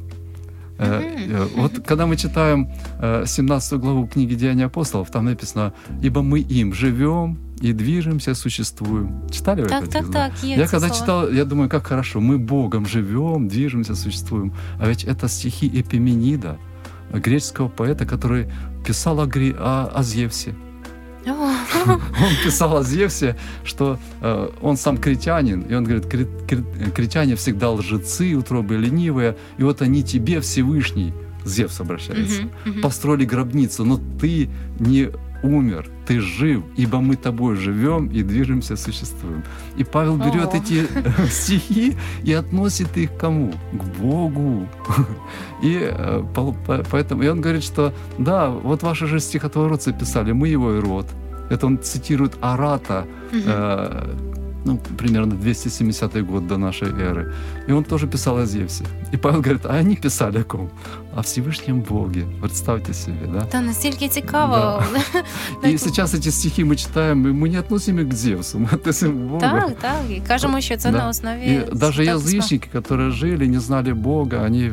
[0.78, 2.68] Э, э, Вот когда мы читаем
[3.02, 5.72] э, 17 главу книги Деяния апостолов, там написано,
[6.04, 9.08] ибо мы им живем и движемся, существуем.
[9.30, 10.12] Читали вы Так, этот так, текст?
[10.12, 10.94] так, є Я когда слово.
[11.00, 14.52] читал, я думаю, как хорошо, мы Богом живем, движемся, существуем.
[14.78, 16.56] А ведь это стихи Эпименида,
[17.12, 18.46] греческого поэта, который
[18.86, 20.54] писал о, Гре- о, о Зевсе.
[21.86, 27.34] Он писал о Зевсе, что э, он сам критянин, и он говорит, крит, крит- критяне
[27.36, 31.12] всегда лжецы, утробы ленивые, и вот они тебе, Всевышний,
[31.44, 32.42] Зевс обращается,
[32.82, 34.48] построили гробницу, но ты
[34.78, 35.10] не
[35.42, 39.42] умер, ты жив, ибо мы тобой живем и движемся, существуем.
[39.78, 40.56] И Павел берет Ого.
[40.56, 40.86] эти
[41.30, 43.52] стихи и относит их к кому?
[43.72, 44.68] К Богу.
[45.62, 50.32] И э, по- по- поэтому, и он говорит, что да, вот ваши же стихотворцы писали,
[50.32, 51.06] мы его и род.
[51.50, 54.14] Это он цитирует Арата, э,
[54.65, 57.33] ну, примерно 270 год до нашей эры.
[57.69, 58.83] И он тоже писал о Зевсе.
[59.13, 60.69] И Павел говорит, а они писали о ком?
[61.15, 62.25] О Всевышнем Боге.
[62.41, 63.41] Представьте себе, да?
[63.41, 64.83] Та настільки цікаво.
[65.63, 65.79] И Так.
[65.79, 69.17] сейчас эти стихи мы читаем, и мы не относим их к Зевсу, мы относим к
[69.27, 69.39] Богу.
[69.39, 70.01] Так, так.
[70.09, 70.97] І кажемо, що це Да.
[70.97, 71.41] на основі.
[71.45, 72.39] И даже Святого Письма.
[72.39, 74.71] язычники, которые жили, не знали Бога, они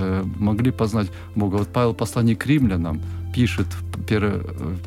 [0.00, 1.06] э, могли познать
[1.36, 1.58] Бога.
[1.58, 3.00] Вот Павел послание к римлянам
[3.34, 3.66] пишет,
[4.08, 4.40] первая,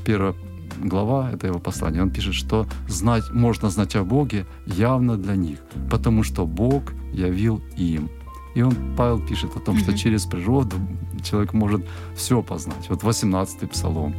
[0.03, 0.33] первая
[0.82, 5.58] глава, это его послание, он пишет, что знать, можно знать о Боге явно для них,
[5.90, 8.08] потому что Бог явил им.
[8.54, 10.76] И он, Павел пишет о том, что через природу
[11.30, 11.82] человек может
[12.16, 12.88] все познать.
[12.88, 14.14] Вот 18-й псалом.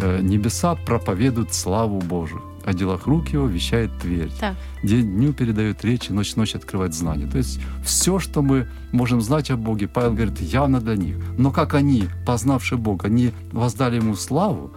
[0.00, 4.30] Э, Небеса проповедуют славу Божию, о делах рук его вещает Тверь.
[4.40, 4.56] Так.
[4.82, 7.26] День дню передает речи, ночь ночь открывает знания.
[7.26, 11.16] То есть все, что мы можем знать о Боге, Павел говорит, явно для них.
[11.38, 14.70] Но как они, познавши Бога, они воздали Ему славу,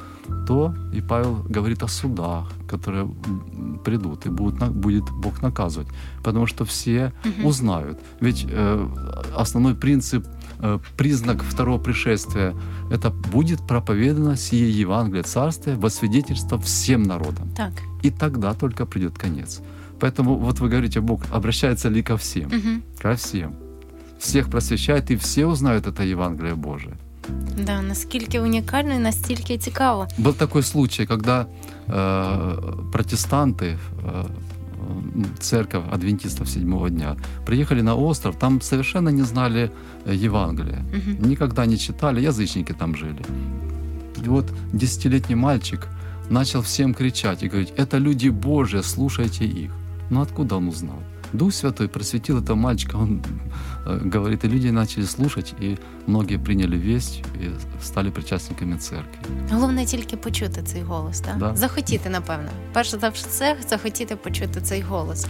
[0.48, 3.08] то и Павел говорит о судах, которые
[3.84, 5.88] придут, и будут, будет Бог наказывать.
[6.24, 7.46] Потому что все Мгм.
[7.46, 8.00] узнают.
[8.22, 8.88] Ведь э,
[9.36, 10.28] основной принцип,
[10.97, 12.55] признак второго пришествия,
[12.91, 17.49] это будет проповедано сие Евангелие Царствия во свидетельство всем народам.
[17.57, 17.73] Так.
[18.03, 19.61] И тогда только придет конец.
[20.01, 22.49] Поэтому вот вы говорите, Бог обращается ли ко всем?
[22.49, 22.83] Мгм.
[22.99, 23.55] Ко всем.
[24.19, 26.95] Всех просвещает, и все узнают это Евангелие Божие.
[27.59, 30.07] Да, наскільки унікально і настільки цікаво.
[30.19, 31.47] Был такой случай, когда
[31.89, 33.77] э, протестанты, э,
[34.09, 34.27] м,
[35.40, 37.16] церковь адвентистов седьмого дня,
[37.46, 39.72] приехали на остров, там совершенно не знали
[40.06, 41.30] э, Евангелия, Мгм.
[41.30, 43.22] никогда не читали, язычники там жили.
[44.26, 45.88] И вот десятилетний мальчик
[46.30, 49.72] начал всем кричать и говорить, это люди Божьи, слушайте их.
[50.10, 51.00] Но откуда он узнал?
[51.34, 53.22] Дух Святой просветил этого мальчика, он
[54.14, 55.78] говорит, и люди начали слушать, и
[56.08, 57.52] многие приняли весть и
[57.84, 59.20] стали причастниками церкви.
[59.52, 61.38] Головне тільки почути цей голос, так?
[61.38, 61.56] Да.
[61.56, 62.50] Захотіти, напевно.
[62.74, 65.28] Перш за все, захотіти почути цей голос.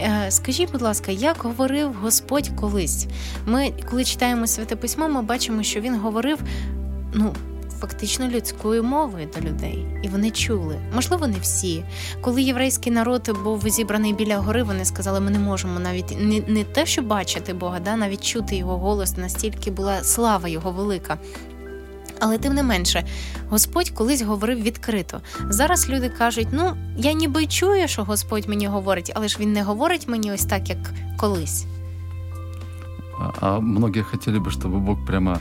[0.00, 3.06] Е, Скажіть, будь ласка, як говорив Господь колись?
[3.46, 6.38] Ми, коли читаємо святе письмо, ми бачимо, що він говорив
[7.14, 7.34] ну,
[7.79, 10.75] фактично людською мовою до людей, і вони чули.
[10.95, 11.83] Можливо, не всі.
[12.21, 16.63] Коли єврейський народ був зібраний біля гори, вони сказали, ми не можемо навіть не, не
[16.63, 21.17] те, що бачити Бога, да, навіть чути його голос, настільки була слава його велика.
[22.19, 23.05] Але тим не менше,
[23.49, 25.21] Господь колись говорив відкрито.
[25.49, 29.53] Зараз люди кажуть: ну я ніби й чую, що Господь мені говорить, але ж він
[29.53, 30.77] не говорить мені ось так, як
[31.17, 31.65] колись.
[33.19, 35.39] А, а многие хотели бы, чтобы Бог прямо э,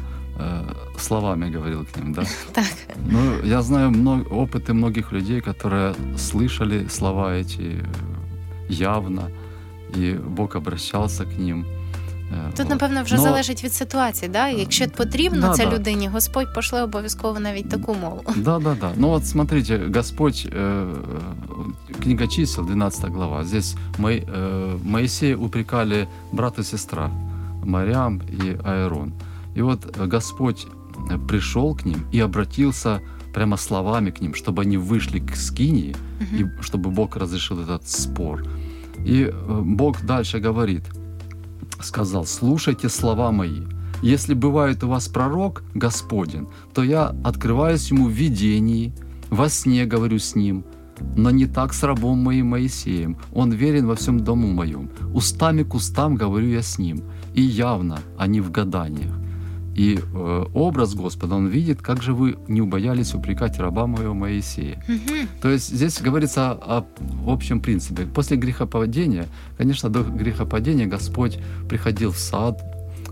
[0.98, 2.22] словами говорил к ним, да?
[2.52, 2.64] Так.
[3.10, 7.84] Ну, я знаю мно- опыты многих людей, которые слышали слова эти э,
[8.68, 9.28] явно,
[9.96, 11.64] и Бог обращался к ним.
[12.32, 12.68] Э, Тут, вот.
[12.68, 14.28] напевно, вже Но- залежить від ситуації.
[14.28, 14.48] Да?
[14.48, 15.74] Якщо потрібно Да, це да.
[15.74, 18.22] людині, Господь пошле обов'язково навіть таку мову.
[18.36, 18.90] Да, да, да.
[18.96, 20.94] Ну вот смотрите, Господь, э,
[22.02, 23.44] книга чисел, 12 глава.
[23.44, 27.10] Здесь Мо- э, Моисея упрекали брат и сестра,
[27.64, 29.10] Мариам и Аэрон.
[29.59, 30.67] И вот э, Господь
[31.09, 33.01] э, пришел к ним и обратился
[33.33, 35.97] прямо словами к ним, чтобы они вышли к скинии,
[36.31, 38.45] и чтобы Бог разрешил этот спор.
[39.05, 40.83] И э, Бог дальше говорит,
[41.81, 43.63] сказал, слушайте слова мои.
[44.01, 48.93] Если бывает у вас пророк Господень, то я открываюсь ему в видении,
[49.29, 50.63] во сне говорю с ним,
[51.17, 53.17] но не так с рабом моим Моисеем.
[53.33, 54.89] Он верен во всем дому моем.
[55.13, 57.01] Устами к устам говорю я с ним,
[57.33, 59.18] и явно, а не в гаданиях.
[59.79, 64.83] И э, образ Господа он видит, как же вы не убоялись упрекать раба моего Моисея.
[64.89, 65.29] Мгм.
[65.41, 66.85] То есть здесь говорится о
[67.25, 68.05] общем принципе.
[68.05, 69.27] После грехопадения,
[69.57, 72.61] конечно, до грехопадения Господь приходил в сад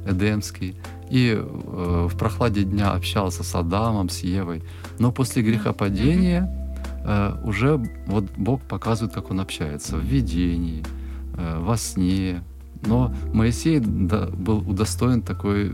[0.05, 0.75] Эдемский
[1.09, 4.61] и э, в прохладе дня общался с Адамом, с Евой.
[4.99, 6.51] Но после грехопадения
[7.05, 10.83] э, уже вот Бог показывает, как Он общается в видении,
[11.37, 12.43] э, во сне.
[12.85, 15.71] Но Моисей да, был удостоен такой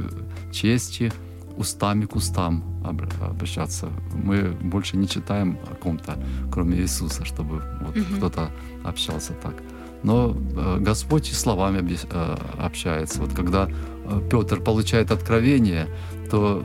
[0.53, 1.11] чести
[1.57, 3.89] устами к устам обр- обращаться.
[4.23, 6.13] Мы больше не читаем о ком-то,
[6.51, 8.17] кроме Иисуса, чтобы вот Мгм.
[8.17, 8.49] кто-то
[8.83, 9.55] общался так.
[10.03, 11.81] Но э, Господь и словами
[12.11, 13.21] э, общается.
[13.21, 15.87] Вот когда э, Петр получает откровение,
[16.29, 16.63] то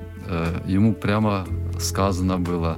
[0.66, 1.46] ему прямо
[1.80, 2.76] сказано было,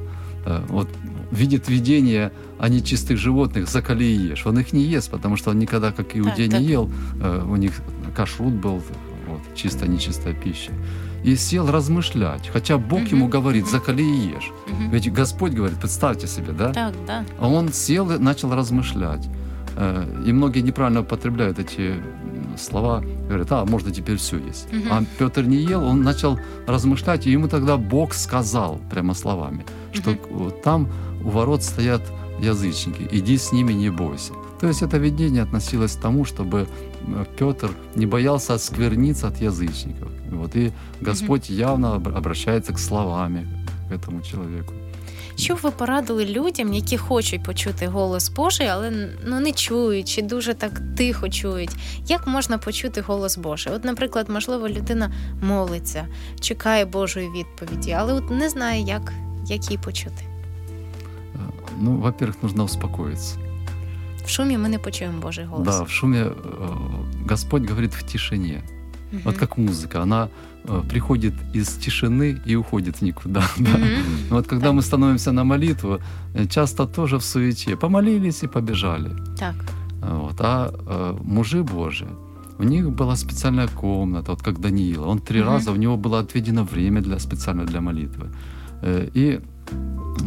[0.68, 0.88] вот
[1.32, 4.46] видит видение о нечистых животных, закали и ешь.
[4.46, 6.61] Он их не ест, потому что он никогда, как иудей, так.
[6.61, 6.90] не ел.
[7.20, 7.72] Э, у них
[8.16, 8.82] кашрут был,
[9.55, 10.72] чисто нечистая пища.
[11.22, 12.49] и сел размышлять.
[12.53, 14.51] Хотя Бог ему говорит, закали и ешь.
[14.91, 16.72] Ведь Господь говорит, представьте себе, да?
[16.72, 17.24] Так, да.
[17.38, 19.28] А он сел и начал размышлять.
[19.76, 21.95] Э, И многие неправильно употребляют эти
[22.59, 23.03] слова.
[23.28, 24.66] Говорят, а, можно теперь все есть.
[24.91, 30.14] А Петр не ел, он начал размышлять, и ему тогда Бог сказал прямо словами, что
[30.64, 30.88] там
[31.24, 32.03] у ворот стоят
[32.43, 34.32] язычники, иди с ними, не бойся.
[34.61, 36.66] То есть это видение относилось к тому, чтобы
[37.39, 40.07] Петр не боялся оскверниться от язычников.
[40.31, 40.71] Вот, и
[41.01, 43.47] Господь явно об- обращается к словами
[43.89, 44.73] к этому человеку.
[45.38, 50.21] Що б ви порадили людям, які хочуть почути голос Божий, але ну не чують чи
[50.21, 51.69] дуже так тихо чують?
[52.07, 53.73] Як можна почути голос Божий?
[53.73, 55.11] От, наприклад, можливо, людина
[55.41, 56.07] молиться,
[56.39, 59.13] чекає Божої відповіді, але от не знає, як,
[59.47, 60.23] як її почути.
[61.36, 61.39] Э,
[61.81, 63.36] Ну, во-первых, нужно успокоиться.
[64.30, 65.66] В шумі ми не почуємо Божий голос.
[65.66, 66.32] Да, в шуме э,
[67.30, 68.62] Господь говорит в тишине.
[69.12, 69.22] Мгм.
[69.24, 70.28] Вот как музыка, она
[70.68, 73.42] э, приходит из тишины и уходит в никуда.
[73.58, 73.70] да.
[73.78, 74.02] Мгм.
[74.30, 74.74] Вот когда Так.
[74.74, 75.98] мы становимся на молитву,
[76.34, 77.76] э, часто тоже в суете.
[77.76, 79.10] Помолились и побежали.
[79.38, 79.54] Так.
[80.02, 80.40] Вот.
[80.40, 82.08] А э, мужи Божии,
[82.58, 85.06] у них была специальная комната, вот как Даниила.
[85.08, 85.48] Он три Мгм.
[85.52, 88.26] раза, у него было отведено время для, специально для молитвы.
[88.82, 89.40] Э, И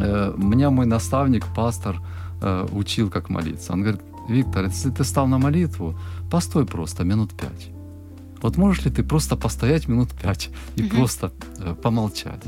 [0.02, 2.00] э, меня мой наставник, пастор, э,
[2.72, 3.72] учил, как молиться.
[3.72, 5.98] Он говорит, Виктор, если ты стал на молитву,
[6.30, 7.70] постой просто минут пять.
[8.42, 12.42] Вот можешь ли ты просто постоять минут пять и просто э, помолчать?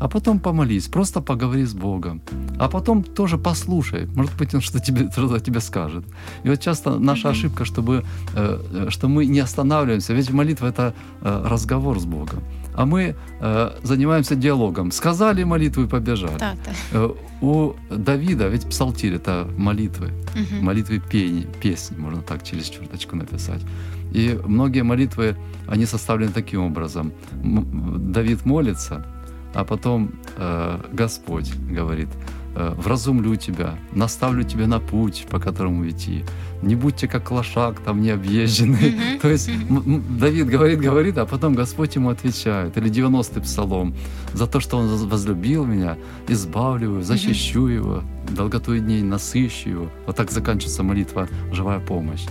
[0.00, 2.20] А потом помолись, просто поговори с Богом.
[2.58, 4.06] А потом тоже послушай.
[4.16, 6.04] Может быть, он что тебе, что тебе скажет.
[6.44, 7.38] И вот часто наша Мгм.
[7.38, 8.04] ошибка, чтобы,
[8.36, 10.14] э, э, что мы не останавливаемся.
[10.14, 12.42] Ведь молитва— это э, разговор с Богом.
[12.74, 14.90] А мы э, занимаемся диалогом.
[14.92, 16.38] Сказали молитву и побежали.
[16.38, 16.74] Так, так.
[16.92, 17.10] Э,
[17.42, 20.64] у Давида, ведь псалтирь— это молитвы Мгм.
[20.64, 23.60] молитвы пени, песни, можно так через черточку написать.
[24.14, 25.36] И многие молитвы,
[25.68, 27.12] они составлены таким образом.
[27.42, 29.04] Давид молится,
[29.54, 32.08] а потом э, Господь говорит,
[32.54, 36.24] э, «Вразумлю тебя, наставлю тебя на путь, по которому идти.
[36.62, 38.90] Не будьте как лошак, там необъезженный».
[38.90, 39.18] Мгм.
[39.22, 39.50] То есть
[40.18, 42.76] Давид говорит, говорит, а потом Господь ему отвечает.
[42.76, 43.94] Или 90-й псалом.
[44.34, 45.96] «За то, что он возлюбил меня,
[46.28, 49.88] избавлю его, защищу его, долготу дней насыщу его».
[50.06, 52.26] Вот так заканчивается молитва «Живая помощь».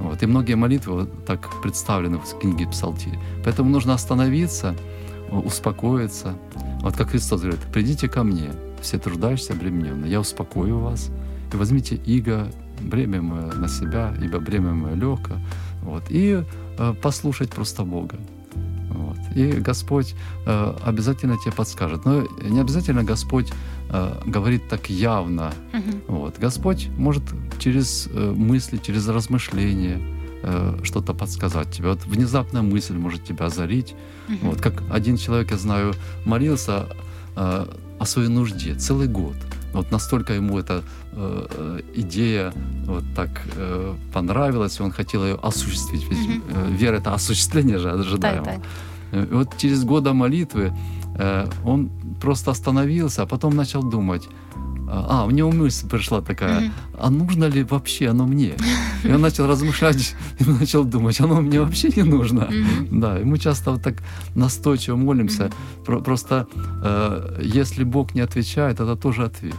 [0.00, 0.22] Вот.
[0.22, 3.18] И многие молитвы вот так представлены в книге Псалтирь.
[3.44, 4.74] Поэтому нужно остановиться,
[5.30, 6.34] успокоиться.
[6.80, 8.50] Вот как Христос говорит, «Придите ко мне,
[8.80, 11.10] все труждающиеся обремененные, я успокою вас,
[11.52, 12.48] и возьмите иго,
[12.80, 15.34] бремя мое на себя, ибо бремя мое легко».
[15.82, 16.04] Вот.
[16.10, 16.44] И
[16.78, 18.16] э, послушать просто Бога.
[18.90, 19.18] Вот.
[19.34, 20.14] И Господь
[20.46, 22.04] э, обязательно тебе подскажет.
[22.04, 23.52] Но не обязательно Господь
[23.90, 26.02] э, говорит так явно, Мгм.
[26.08, 26.38] вот.
[26.38, 27.22] Господь может
[27.58, 30.00] через э, мысли, через размышления
[30.46, 31.88] э, что-то подсказать тебе.
[31.88, 33.94] Вот внезапная мысль может тебя озарить.
[34.28, 34.38] Мгм.
[34.50, 35.94] Вот как один человек, я знаю,
[36.26, 36.86] молился
[37.36, 37.66] э,
[38.00, 39.34] о своей нужде целый год.
[39.72, 40.82] Вот настолько ему эта
[41.12, 42.52] э, э, идея
[42.86, 46.06] вот так э, понравилась, и он хотел ее осуществить.
[46.10, 46.42] Ведь Мгм.
[46.48, 48.44] э, вера это осуществление же Так, ожидаемо.
[48.44, 48.60] так.
[49.12, 50.72] Э, И вот через года молитвы
[51.18, 51.90] э, он
[52.20, 54.28] просто остановился, а потом начал думать.
[54.90, 58.54] А, у него мысль пришла такая, а нужно ли вообще оно мне?
[59.04, 62.48] И он начал размышлять и начал думать, оно мне вообще не нужно.
[62.90, 63.94] Да, и мы часто вот так
[64.36, 65.50] настойчиво молимся.
[65.84, 66.46] Про- просто
[66.84, 69.54] э, если Бог не отвечает, это тоже ответ.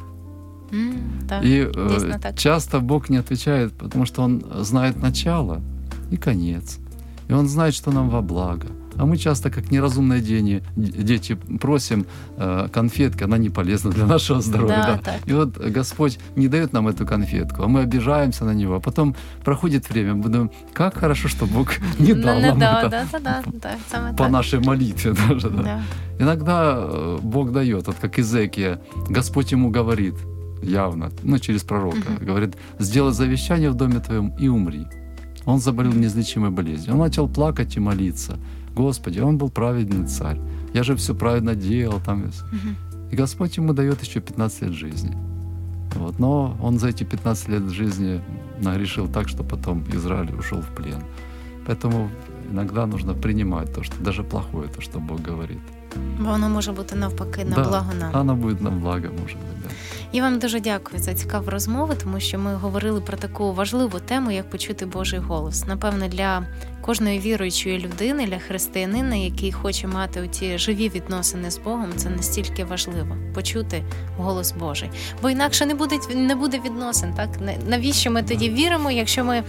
[1.44, 1.90] И э,
[2.38, 5.62] часто Бог не отвечает, потому что Он знает начало
[6.12, 6.80] и конец.
[7.30, 8.68] И Он знает, что нам во благо.
[8.98, 12.06] А мы часто, как неразумные дети, дети просим
[12.38, 14.76] э, конфетки, она не полезна для нашего здоровья.
[14.76, 14.98] Да, да.
[14.98, 15.28] так.
[15.28, 18.76] И вот Господь не дает нам эту конфетку, а мы обижаемся на Него.
[18.76, 22.90] А потом проходит время, мы думаем, как хорошо, что Бог не дал нам да, это
[22.90, 25.50] да, да, да, да, саме по нашей молитве даже.
[25.50, 25.64] Да.
[25.64, 25.82] Да.
[26.20, 28.80] Иногда э, Бог дает, вот как Изекия,
[29.10, 30.16] Господь ему говорит
[30.62, 34.88] явно, ну, через пророка, говорит, сделай завещание в доме твоем и умри.
[35.46, 36.94] Он заболел неизлечимой болезнью.
[36.94, 38.38] Он начал плакать и молиться.
[38.76, 40.40] Господи, он был праведный царь.
[40.74, 42.02] Я же все правильно делал.
[42.06, 42.32] Там.
[43.12, 45.16] И Господь ему дает еще 15 лет жизни.
[45.96, 46.20] Вот.
[46.20, 48.22] Но он за эти 15 лет жизни
[48.62, 51.02] нагрешил так, что потом Израиль ушел в плен.
[51.68, 52.10] Поэтому
[52.52, 55.62] иногда нужно принимать то, что даже плохое, то, что Бог говорит.
[56.20, 58.16] Бо воно може бути навпаки на Да, благо нам.
[58.16, 59.70] Оно будет на благо, может быть, да.
[60.16, 64.32] Я вам дуже дякую за цікаву розмову, тому що ми говорили про таку важливу тему,
[64.32, 65.66] як почути Божий голос.
[65.68, 66.48] Напевно, для
[66.82, 72.64] кожної віруючої людини, для християнина, який хоче мати оті живі відносини з Богом, це настільки
[72.66, 73.84] важливо почути
[74.18, 74.90] голос Божий.
[75.22, 77.14] Бо інакше не буде не буде відносин.
[77.14, 79.44] Так На- навіщо ми тоді віримо, якщо ми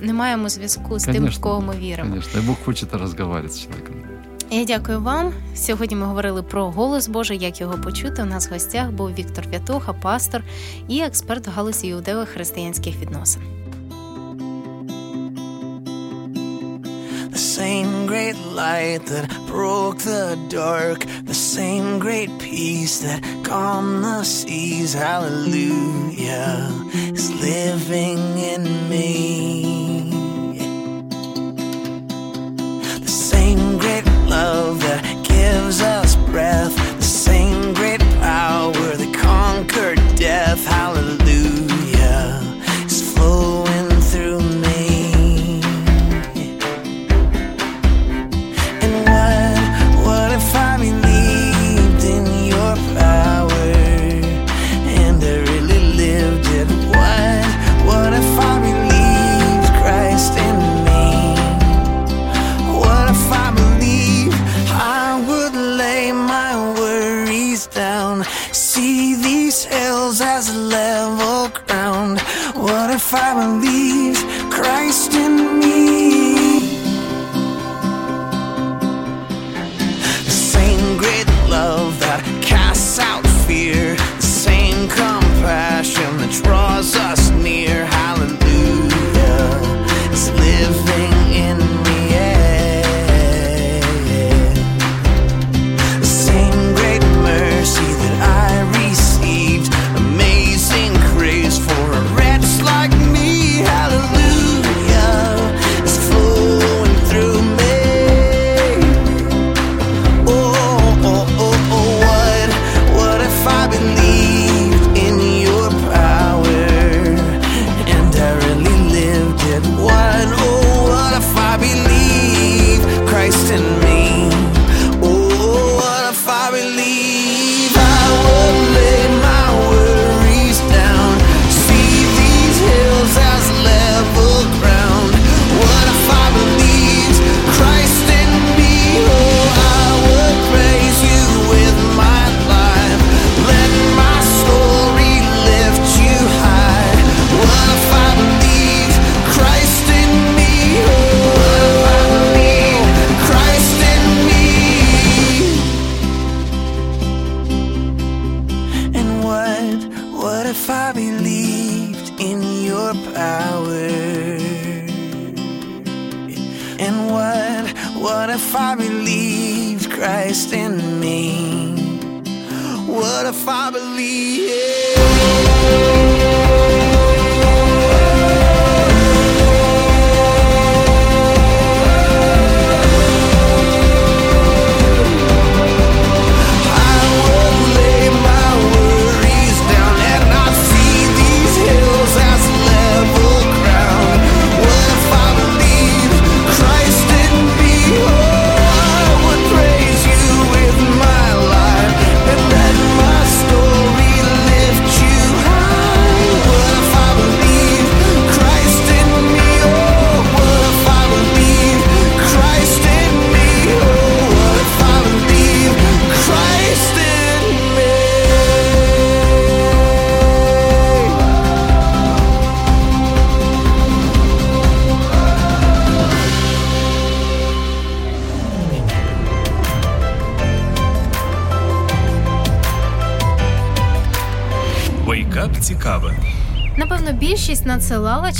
[0.00, 2.10] не маємо зв'язку з тим, в кого ми віримо?
[2.10, 4.05] Конечно, Бог хочет разговаривать с человеком.
[4.50, 5.32] Я дякую вам.
[5.54, 8.22] Сьогодні ми говорили про голос Божий, як його почути.
[8.22, 10.42] У нас в гостях був Віктор В'ятуха, пастор
[10.88, 13.42] і експерт в галузі юдевих християнських відносин.
[17.36, 20.24] The same great light that broke the
[20.62, 21.00] dark,
[21.32, 26.54] the same great peace that calmed the seas, hallelujah,
[27.18, 28.22] is living
[28.52, 29.35] in me.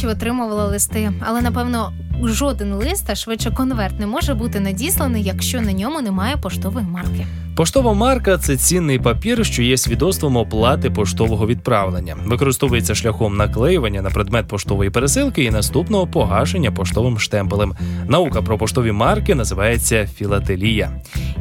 [0.06, 1.92] двічі отримувала листи, але напевно
[2.22, 7.26] жоден лист, а швидше конверт, не може бути надісланий, якщо на ньому немає поштової марки.
[7.56, 12.16] Поштова марка це цінний папір, що є свідоцтвом оплати поштового відправлення.
[12.26, 17.74] Використовується шляхом наклеювання на предмет поштової пересилки і наступного погашення поштовим штемпелем.
[18.08, 20.90] Наука про поштові марки називається філателія.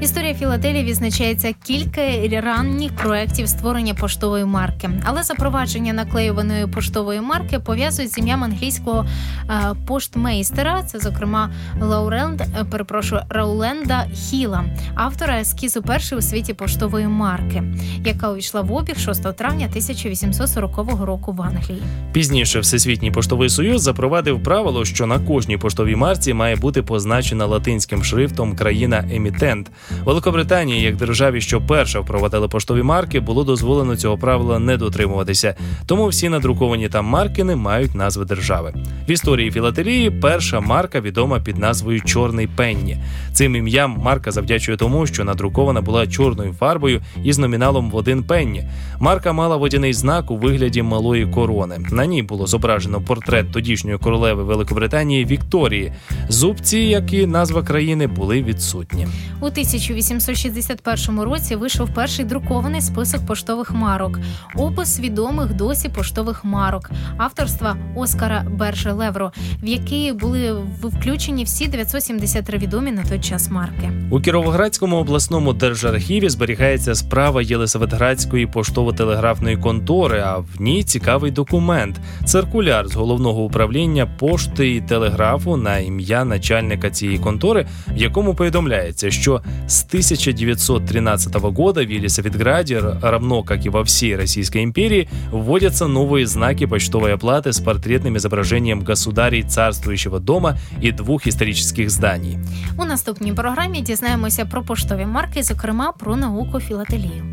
[0.01, 2.01] Історія філателії відзначається кілька
[2.41, 9.05] ранніх проектів створення поштової марки, але запровадження наклеюваної поштової марки пов'язують з ім'ям англійського
[9.49, 10.83] е, поштмейстера.
[10.83, 11.49] Це, зокрема,
[11.81, 14.63] Лауренд, е, перепрошую Рауленда Хіла,
[14.95, 17.63] автора ескізу першого першої у світі поштової марки,
[18.05, 21.81] яка увійшла в обіг 6 травня 1840 року в Англії.
[22.13, 28.03] Пізніше Всесвітній поштовий союз запровадив правило, що на кожній поштовій марці має бути позначена латинським
[28.03, 29.71] шрифтом країна емітент.
[30.03, 35.55] Великобританії, як державі, що перша впровадила поштові марки, було дозволено цього правила не дотримуватися.
[35.85, 38.73] Тому всі надруковані там марки не мають назви держави.
[39.07, 42.97] В історії філателії перша марка відома під назвою Чорний Пенні.
[43.33, 48.63] Цим ім'ям марка завдячує тому, що надрукована була чорною фарбою із номіналом в один пенні.
[48.99, 51.77] Марка мала водяний знак у вигляді малої корони.
[51.91, 55.93] На ній було зображено портрет тодішньої королеви Великобританії Вікторії.
[56.29, 59.07] Зубці, як і назва країни, були відсутні.
[59.41, 64.19] У 1861 році вийшов перший друкований список поштових марок,
[64.55, 69.31] опис відомих досі поштових марок, авторства Оскара Берже-Левро,
[69.63, 73.91] в який були включені всі 973 відомі на той час марки.
[74.11, 75.53] У Кіровоградському обласному
[75.84, 80.22] держархіві зберігається справа Єлисаветградської поштово-телеграфної контори.
[80.26, 86.90] А в ній цікавий документ циркуляр з головного управління пошти і телеграфу на ім'я начальника
[86.90, 93.82] цієї контори, в якому повідомляється, що с 1913 года в Елисаветграде, равно как и во
[93.82, 100.92] всей Российской империи, вводятся новые знаки почтовой оплаты с портретным изображением государей царствующего дома и
[100.92, 102.38] двух исторических зданий.
[102.78, 107.23] У наступній програмі дізнаємося про поштові марки, зокрема про науку філателію.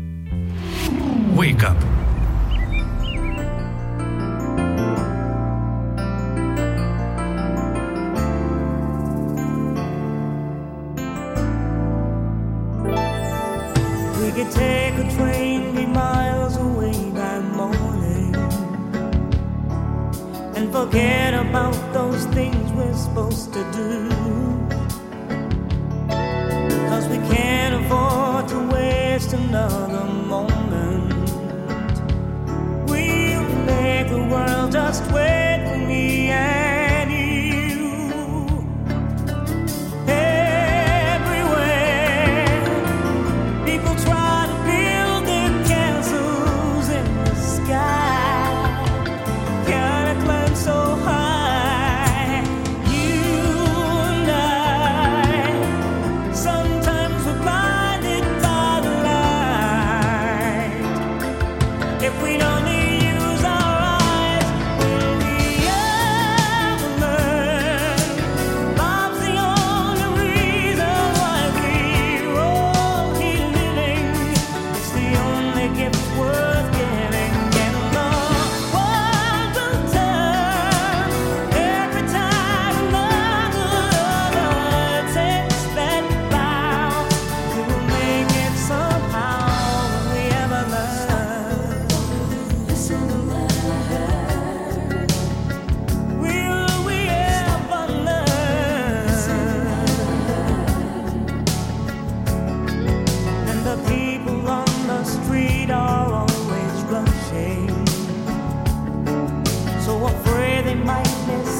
[1.35, 1.77] Wake up!
[14.21, 18.33] We could take a train, be miles away by morning,
[20.57, 23.89] and forget about those things we're supposed to do.
[26.89, 28.22] Cause we can't afford
[29.13, 31.13] waste another moment.
[32.89, 36.31] We'll make the world just wait for me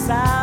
[0.03, 0.42] passar.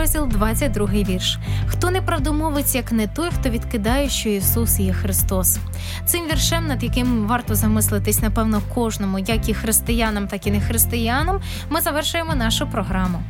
[0.00, 1.38] Розділ, 22 вірш.
[1.66, 5.58] Хто не правдомовиться, як не той, хто відкидає, що Ісус є Христос.
[6.04, 11.40] Цим віршем, над яким варто замислитись, напевно, кожному, як і християнам, так і не християнам,
[11.70, 13.22] ми завершуємо нашу програму.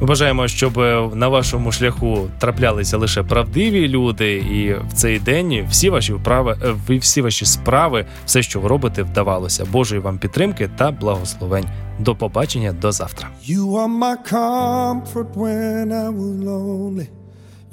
[0.00, 5.66] Ми бажаємо, щоб е, на вашому шляху траплялися лише правдиві люди, і в цей день
[5.70, 6.58] всі ваші вправи,
[6.90, 9.64] е, всі ваші справи, все, що ви робите, вдавалося.
[9.64, 11.66] Божої вам підтримки та благословень.
[11.99, 13.27] До побачення, до завтра.
[13.47, 17.09] You are my comfort when I was lonely.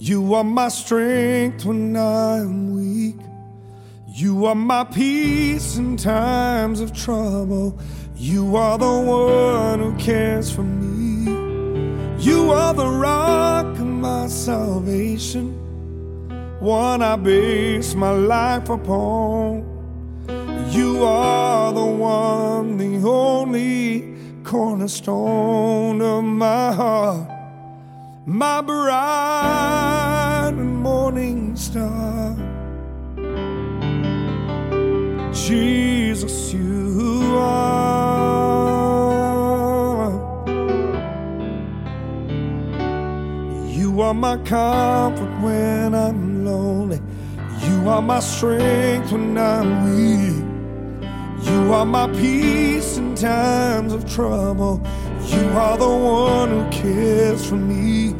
[0.00, 3.18] You are my strength when I am weak.
[4.22, 7.78] You are my peace in times of trouble.
[8.16, 11.30] You are the one who cares for me.
[12.18, 15.54] You are the rock of my salvation,
[16.58, 19.64] one I base my life upon.
[20.70, 24.11] You are the one, the only
[24.53, 27.27] cornerstone of my heart,
[28.27, 32.35] my bright morning star.
[35.33, 38.11] Jesus, you are.
[43.65, 47.01] You are my comfort when I'm lonely.
[47.65, 50.42] You are my strength when I'm weak.
[51.53, 54.81] You are my peace in times of trouble.
[55.27, 58.15] You are the one who cares for me.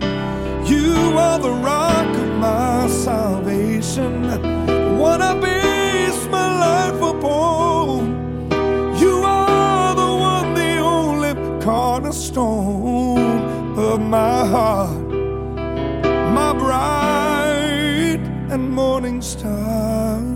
[0.69, 8.49] You are the rock of my salvation, I base my life upon.
[8.99, 13.17] You are the one, the only cornerstone
[13.79, 15.09] of my heart,
[16.38, 18.21] my bright
[18.51, 20.32] and morning star.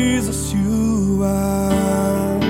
[0.00, 2.40] Jesus, you are.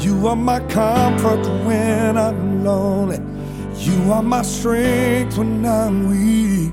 [0.00, 3.20] You are my comfort when I'm lonely.
[3.78, 6.72] You are my strength when I'm weak.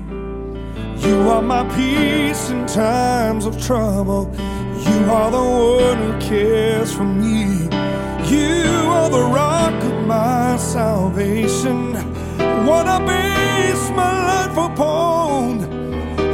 [1.04, 4.24] You are my peace in times of trouble.
[4.86, 5.46] You are the
[5.84, 7.44] one who cares for me.
[8.34, 8.64] You
[8.96, 11.94] are the rock of my salvation,
[12.66, 12.98] one I
[13.64, 15.48] base my life upon.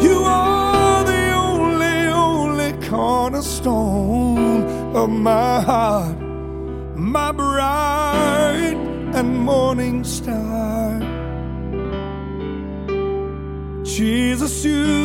[0.06, 4.62] You are the only, only cornerstone
[5.00, 6.18] of my heart,
[6.96, 8.78] my bright
[9.18, 10.98] and morning star.
[13.84, 14.99] Jesus, you